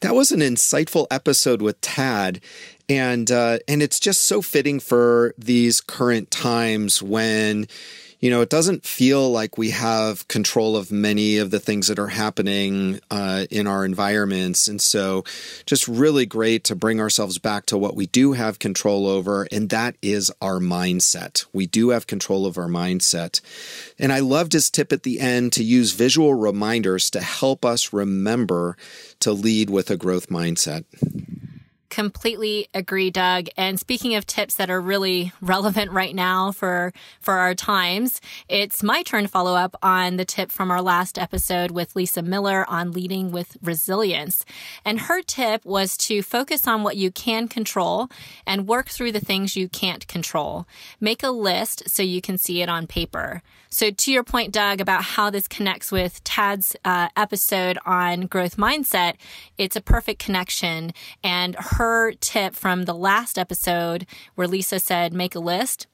That 0.00 0.14
was 0.14 0.30
an 0.30 0.40
insightful 0.40 1.08
episode 1.10 1.60
with 1.60 1.80
Tad, 1.80 2.40
and 2.88 3.30
uh, 3.30 3.58
and 3.66 3.82
it's 3.82 3.98
just 3.98 4.22
so 4.22 4.40
fitting 4.40 4.78
for 4.78 5.34
these 5.36 5.80
current 5.80 6.30
times 6.30 7.02
when 7.02 7.66
you 8.20 8.30
know, 8.30 8.40
it 8.40 8.50
doesn't 8.50 8.84
feel 8.84 9.30
like 9.30 9.56
we 9.56 9.70
have 9.70 10.26
control 10.26 10.76
of 10.76 10.90
many 10.90 11.36
of 11.38 11.50
the 11.50 11.60
things 11.60 11.86
that 11.86 11.98
are 11.98 12.08
happening 12.08 13.00
uh, 13.10 13.46
in 13.50 13.66
our 13.66 13.84
environments. 13.84 14.66
And 14.66 14.80
so, 14.80 15.24
just 15.66 15.86
really 15.86 16.26
great 16.26 16.64
to 16.64 16.74
bring 16.74 17.00
ourselves 17.00 17.38
back 17.38 17.66
to 17.66 17.78
what 17.78 17.94
we 17.94 18.06
do 18.06 18.32
have 18.32 18.58
control 18.58 19.06
over, 19.06 19.46
and 19.52 19.70
that 19.70 19.96
is 20.02 20.32
our 20.40 20.58
mindset. 20.58 21.46
We 21.52 21.66
do 21.66 21.90
have 21.90 22.06
control 22.06 22.44
of 22.44 22.58
our 22.58 22.68
mindset. 22.68 23.40
And 23.98 24.12
I 24.12 24.18
loved 24.18 24.52
his 24.52 24.70
tip 24.70 24.92
at 24.92 25.04
the 25.04 25.20
end 25.20 25.52
to 25.52 25.64
use 25.64 25.92
visual 25.92 26.34
reminders 26.34 27.10
to 27.10 27.20
help 27.20 27.64
us 27.64 27.92
remember 27.92 28.76
to 29.20 29.32
lead 29.32 29.70
with 29.70 29.90
a 29.90 29.96
growth 29.96 30.28
mindset. 30.28 30.84
Completely 31.90 32.68
agree, 32.74 33.10
Doug. 33.10 33.48
And 33.56 33.80
speaking 33.80 34.14
of 34.14 34.26
tips 34.26 34.54
that 34.56 34.68
are 34.68 34.80
really 34.80 35.32
relevant 35.40 35.90
right 35.90 36.14
now 36.14 36.52
for 36.52 36.92
for 37.18 37.38
our 37.38 37.54
times, 37.54 38.20
it's 38.46 38.82
my 38.82 39.02
turn 39.02 39.22
to 39.22 39.28
follow 39.28 39.54
up 39.54 39.74
on 39.82 40.16
the 40.16 40.26
tip 40.26 40.52
from 40.52 40.70
our 40.70 40.82
last 40.82 41.18
episode 41.18 41.70
with 41.70 41.96
Lisa 41.96 42.20
Miller 42.20 42.66
on 42.68 42.92
leading 42.92 43.32
with 43.32 43.56
resilience. 43.62 44.44
And 44.84 45.00
her 45.00 45.22
tip 45.22 45.64
was 45.64 45.96
to 45.98 46.22
focus 46.22 46.66
on 46.66 46.82
what 46.82 46.96
you 46.98 47.10
can 47.10 47.48
control 47.48 48.08
and 48.46 48.68
work 48.68 48.88
through 48.88 49.12
the 49.12 49.20
things 49.20 49.56
you 49.56 49.66
can't 49.66 50.06
control. 50.06 50.66
Make 51.00 51.22
a 51.22 51.30
list 51.30 51.88
so 51.88 52.02
you 52.02 52.20
can 52.20 52.36
see 52.36 52.60
it 52.60 52.68
on 52.68 52.86
paper. 52.86 53.42
So, 53.70 53.90
to 53.90 54.12
your 54.12 54.24
point, 54.24 54.52
Doug, 54.52 54.80
about 54.80 55.04
how 55.04 55.28
this 55.30 55.46
connects 55.46 55.92
with 55.92 56.24
Tad's 56.24 56.74
uh, 56.84 57.08
episode 57.16 57.78
on 57.84 58.22
growth 58.22 58.56
mindset, 58.56 59.14
it's 59.58 59.76
a 59.76 59.80
perfect 59.80 60.24
connection. 60.24 60.92
And 61.22 61.54
her 61.58 62.12
tip 62.12 62.54
from 62.54 62.84
the 62.84 62.94
last 62.94 63.38
episode, 63.38 64.06
where 64.36 64.48
Lisa 64.48 64.80
said, 64.80 65.12
make 65.12 65.34
a 65.34 65.40
list, 65.40 65.86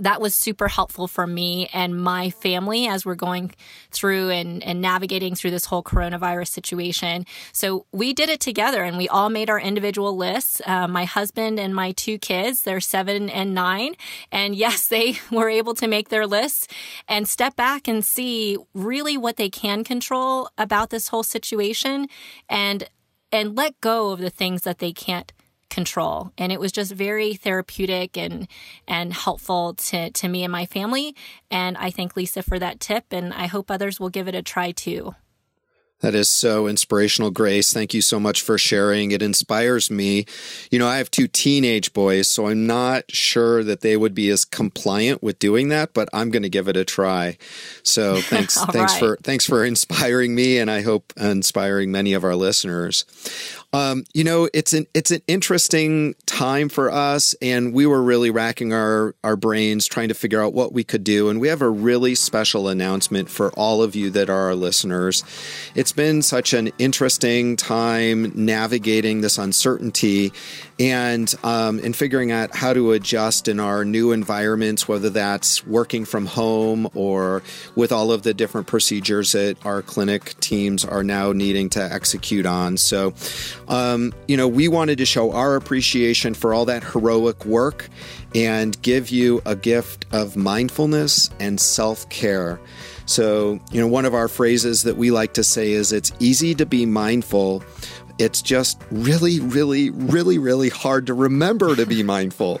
that 0.00 0.20
was 0.20 0.34
super 0.34 0.66
helpful 0.66 1.06
for 1.06 1.26
me 1.26 1.68
and 1.72 2.02
my 2.02 2.30
family 2.30 2.88
as 2.88 3.06
we're 3.06 3.14
going 3.14 3.52
through 3.92 4.30
and, 4.30 4.62
and 4.64 4.80
navigating 4.80 5.36
through 5.36 5.52
this 5.52 5.66
whole 5.66 5.84
coronavirus 5.84 6.48
situation. 6.48 7.24
So 7.52 7.86
we 7.92 8.12
did 8.12 8.28
it 8.28 8.40
together 8.40 8.82
and 8.82 8.96
we 8.96 9.08
all 9.08 9.30
made 9.30 9.48
our 9.48 9.60
individual 9.60 10.16
lists. 10.16 10.60
Uh, 10.66 10.88
my 10.88 11.04
husband 11.04 11.60
and 11.60 11.74
my 11.74 11.92
two 11.92 12.18
kids, 12.18 12.62
they're 12.62 12.80
seven 12.80 13.30
and 13.30 13.54
nine. 13.54 13.94
And 14.32 14.56
yes, 14.64 14.88
they 14.88 15.18
were 15.30 15.48
able 15.48 15.74
to 15.74 15.86
make 15.86 16.08
their 16.08 16.26
lists 16.26 16.66
and 17.06 17.28
step 17.28 17.54
back 17.54 17.86
and 17.86 18.04
see 18.04 18.58
really 18.74 19.16
what 19.16 19.36
they 19.36 19.48
can 19.48 19.84
control 19.84 20.48
about 20.58 20.90
this 20.90 21.08
whole 21.08 21.22
situation 21.22 22.08
and 22.48 22.88
and 23.32 23.56
let 23.56 23.80
go 23.80 24.12
of 24.12 24.20
the 24.20 24.30
things 24.30 24.62
that 24.62 24.78
they 24.78 24.92
can't 24.92 25.32
control. 25.74 26.32
And 26.38 26.52
it 26.52 26.60
was 26.60 26.70
just 26.70 26.92
very 26.92 27.34
therapeutic 27.34 28.16
and 28.16 28.46
and 28.86 29.12
helpful 29.12 29.74
to, 29.74 30.10
to 30.10 30.28
me 30.28 30.44
and 30.44 30.52
my 30.52 30.66
family. 30.66 31.16
And 31.50 31.76
I 31.76 31.90
thank 31.90 32.16
Lisa 32.16 32.42
for 32.42 32.58
that 32.60 32.78
tip 32.78 33.06
and 33.10 33.34
I 33.34 33.46
hope 33.46 33.70
others 33.70 33.98
will 33.98 34.08
give 34.08 34.28
it 34.28 34.34
a 34.36 34.42
try 34.42 34.70
too. 34.70 35.14
That 36.04 36.14
is 36.14 36.28
so 36.28 36.66
inspirational, 36.66 37.30
Grace. 37.30 37.72
Thank 37.72 37.94
you 37.94 38.02
so 38.02 38.20
much 38.20 38.42
for 38.42 38.58
sharing. 38.58 39.10
It 39.10 39.22
inspires 39.22 39.90
me. 39.90 40.26
You 40.70 40.78
know, 40.78 40.86
I 40.86 40.98
have 40.98 41.10
two 41.10 41.26
teenage 41.26 41.94
boys, 41.94 42.28
so 42.28 42.48
I'm 42.48 42.66
not 42.66 43.10
sure 43.10 43.64
that 43.64 43.80
they 43.80 43.96
would 43.96 44.14
be 44.14 44.28
as 44.28 44.44
compliant 44.44 45.22
with 45.22 45.38
doing 45.38 45.70
that, 45.70 45.94
but 45.94 46.10
I'm 46.12 46.30
going 46.30 46.42
to 46.42 46.50
give 46.50 46.68
it 46.68 46.76
a 46.76 46.84
try. 46.84 47.38
So 47.82 48.16
thanks, 48.20 48.62
thanks 48.66 48.92
right. 48.92 48.98
for 48.98 49.16
thanks 49.22 49.46
for 49.46 49.64
inspiring 49.64 50.34
me, 50.34 50.58
and 50.58 50.70
I 50.70 50.82
hope 50.82 51.14
inspiring 51.16 51.90
many 51.90 52.12
of 52.12 52.22
our 52.22 52.36
listeners. 52.36 53.06
Um, 53.72 54.04
you 54.14 54.22
know, 54.22 54.48
it's 54.54 54.72
an 54.72 54.86
it's 54.94 55.10
an 55.10 55.22
interesting 55.26 56.14
time 56.26 56.68
for 56.68 56.92
us, 56.92 57.34
and 57.42 57.74
we 57.74 57.86
were 57.86 58.02
really 58.02 58.30
racking 58.30 58.72
our 58.72 59.16
our 59.24 59.34
brains 59.34 59.86
trying 59.86 60.08
to 60.08 60.14
figure 60.14 60.40
out 60.40 60.52
what 60.52 60.72
we 60.72 60.84
could 60.84 61.02
do. 61.02 61.28
And 61.28 61.40
we 61.40 61.48
have 61.48 61.60
a 61.60 61.68
really 61.68 62.14
special 62.14 62.68
announcement 62.68 63.30
for 63.30 63.50
all 63.54 63.82
of 63.82 63.96
you 63.96 64.10
that 64.10 64.30
are 64.30 64.42
our 64.42 64.54
listeners. 64.54 65.24
It's 65.74 65.90
been 65.96 66.22
such 66.22 66.52
an 66.52 66.70
interesting 66.78 67.56
time 67.56 68.32
navigating 68.34 69.20
this 69.20 69.38
uncertainty, 69.38 70.32
and 70.78 71.34
um, 71.42 71.78
and 71.82 71.94
figuring 71.94 72.32
out 72.32 72.54
how 72.54 72.72
to 72.72 72.92
adjust 72.92 73.48
in 73.48 73.60
our 73.60 73.84
new 73.84 74.12
environments, 74.12 74.88
whether 74.88 75.10
that's 75.10 75.66
working 75.66 76.04
from 76.04 76.26
home 76.26 76.88
or 76.94 77.42
with 77.74 77.92
all 77.92 78.12
of 78.12 78.22
the 78.22 78.34
different 78.34 78.66
procedures 78.66 79.32
that 79.32 79.56
our 79.64 79.82
clinic 79.82 80.38
teams 80.40 80.84
are 80.84 81.04
now 81.04 81.32
needing 81.32 81.70
to 81.70 81.82
execute 81.82 82.46
on. 82.46 82.76
So 82.76 83.14
um, 83.68 84.12
you 84.28 84.36
know, 84.36 84.48
we 84.48 84.68
wanted 84.68 84.98
to 84.98 85.06
show 85.06 85.32
our 85.32 85.56
appreciation 85.56 86.34
for 86.34 86.54
all 86.54 86.64
that 86.66 86.82
heroic 86.84 87.44
work 87.44 87.88
and 88.34 88.80
give 88.82 89.10
you 89.10 89.40
a 89.46 89.54
gift 89.54 90.06
of 90.12 90.36
mindfulness 90.36 91.30
and 91.40 91.60
self 91.60 92.08
care. 92.08 92.60
So, 93.06 93.60
you 93.70 93.80
know, 93.80 93.86
one 93.86 94.04
of 94.04 94.14
our 94.14 94.28
phrases 94.28 94.82
that 94.84 94.96
we 94.96 95.10
like 95.10 95.34
to 95.34 95.44
say 95.44 95.72
is 95.72 95.92
it's 95.92 96.12
easy 96.20 96.54
to 96.54 96.66
be 96.66 96.86
mindful 96.86 97.62
it's 98.18 98.42
just 98.42 98.80
really, 98.90 99.40
really, 99.40 99.90
really, 99.90 100.38
really 100.38 100.68
hard 100.68 101.06
to 101.08 101.14
remember 101.14 101.74
to 101.74 101.86
be 101.86 102.02
mindful. 102.02 102.60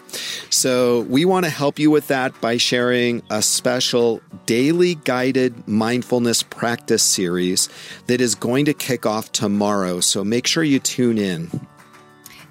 So, 0.50 1.02
we 1.02 1.24
want 1.24 1.44
to 1.44 1.50
help 1.50 1.78
you 1.78 1.90
with 1.90 2.08
that 2.08 2.38
by 2.40 2.56
sharing 2.56 3.22
a 3.30 3.42
special 3.42 4.20
daily 4.46 4.96
guided 4.96 5.68
mindfulness 5.68 6.42
practice 6.42 7.02
series 7.02 7.68
that 8.06 8.20
is 8.20 8.34
going 8.34 8.64
to 8.64 8.74
kick 8.74 9.06
off 9.06 9.30
tomorrow. 9.32 10.00
So, 10.00 10.24
make 10.24 10.46
sure 10.46 10.64
you 10.64 10.80
tune 10.80 11.18
in. 11.18 11.50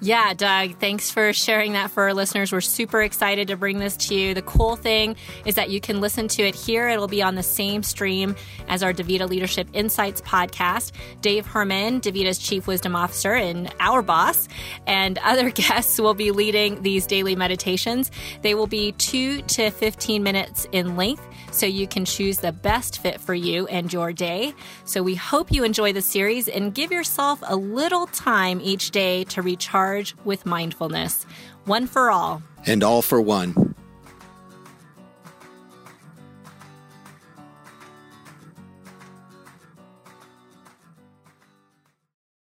Yeah, 0.04 0.34
Doug, 0.34 0.76
thanks 0.80 1.10
for 1.10 1.32
sharing 1.32 1.72
that 1.72 1.90
for 1.90 2.02
our 2.02 2.12
listeners. 2.12 2.52
We're 2.52 2.60
super 2.60 3.00
excited 3.00 3.48
to 3.48 3.56
bring 3.56 3.78
this 3.78 3.96
to 4.08 4.14
you. 4.14 4.34
The 4.34 4.42
cool 4.42 4.76
thing 4.76 5.16
is 5.46 5.54
that 5.54 5.70
you 5.70 5.80
can 5.80 6.02
listen 6.02 6.28
to 6.28 6.42
it 6.42 6.54
here. 6.54 6.90
It'll 6.90 7.08
be 7.08 7.22
on 7.22 7.36
the 7.36 7.42
same 7.42 7.82
stream 7.82 8.36
as 8.68 8.82
our 8.82 8.92
DaVita 8.92 9.26
Leadership 9.26 9.66
Insights 9.72 10.20
podcast. 10.20 10.92
Dave 11.22 11.46
Herman, 11.46 12.02
DaVita's 12.02 12.36
Chief 12.36 12.66
Wisdom 12.66 12.94
Officer 12.94 13.32
and 13.32 13.74
our 13.80 14.02
boss, 14.02 14.46
and 14.86 15.16
other 15.20 15.48
guests 15.54 15.98
will 15.98 16.12
be 16.12 16.32
leading 16.32 16.82
these 16.82 17.06
daily 17.06 17.34
meditations. 17.34 18.10
They 18.42 18.54
will 18.54 18.66
be 18.66 18.92
2 18.92 19.40
to 19.40 19.70
15 19.70 20.22
minutes 20.22 20.66
in 20.70 20.96
length 20.96 21.26
so 21.50 21.64
you 21.64 21.86
can 21.86 22.04
choose 22.04 22.38
the 22.38 22.52
best 22.52 22.98
fit 22.98 23.22
for 23.22 23.32
you 23.32 23.66
and 23.68 23.90
your 23.90 24.12
day. 24.12 24.52
So 24.84 25.02
we 25.02 25.14
hope 25.14 25.50
you 25.50 25.64
enjoy 25.64 25.94
the 25.94 26.02
series 26.02 26.46
and 26.46 26.74
give 26.74 26.92
yourself 26.92 27.38
a 27.46 27.56
little 27.56 28.06
time 28.08 28.60
each 28.62 28.90
day 28.90 29.24
to 29.24 29.40
recharge 29.40 29.93
with 30.24 30.44
mindfulness. 30.44 31.26
One 31.64 31.86
for 31.86 32.10
all. 32.10 32.42
And 32.66 32.82
all 32.82 33.02
for 33.02 33.20
one. 33.20 33.73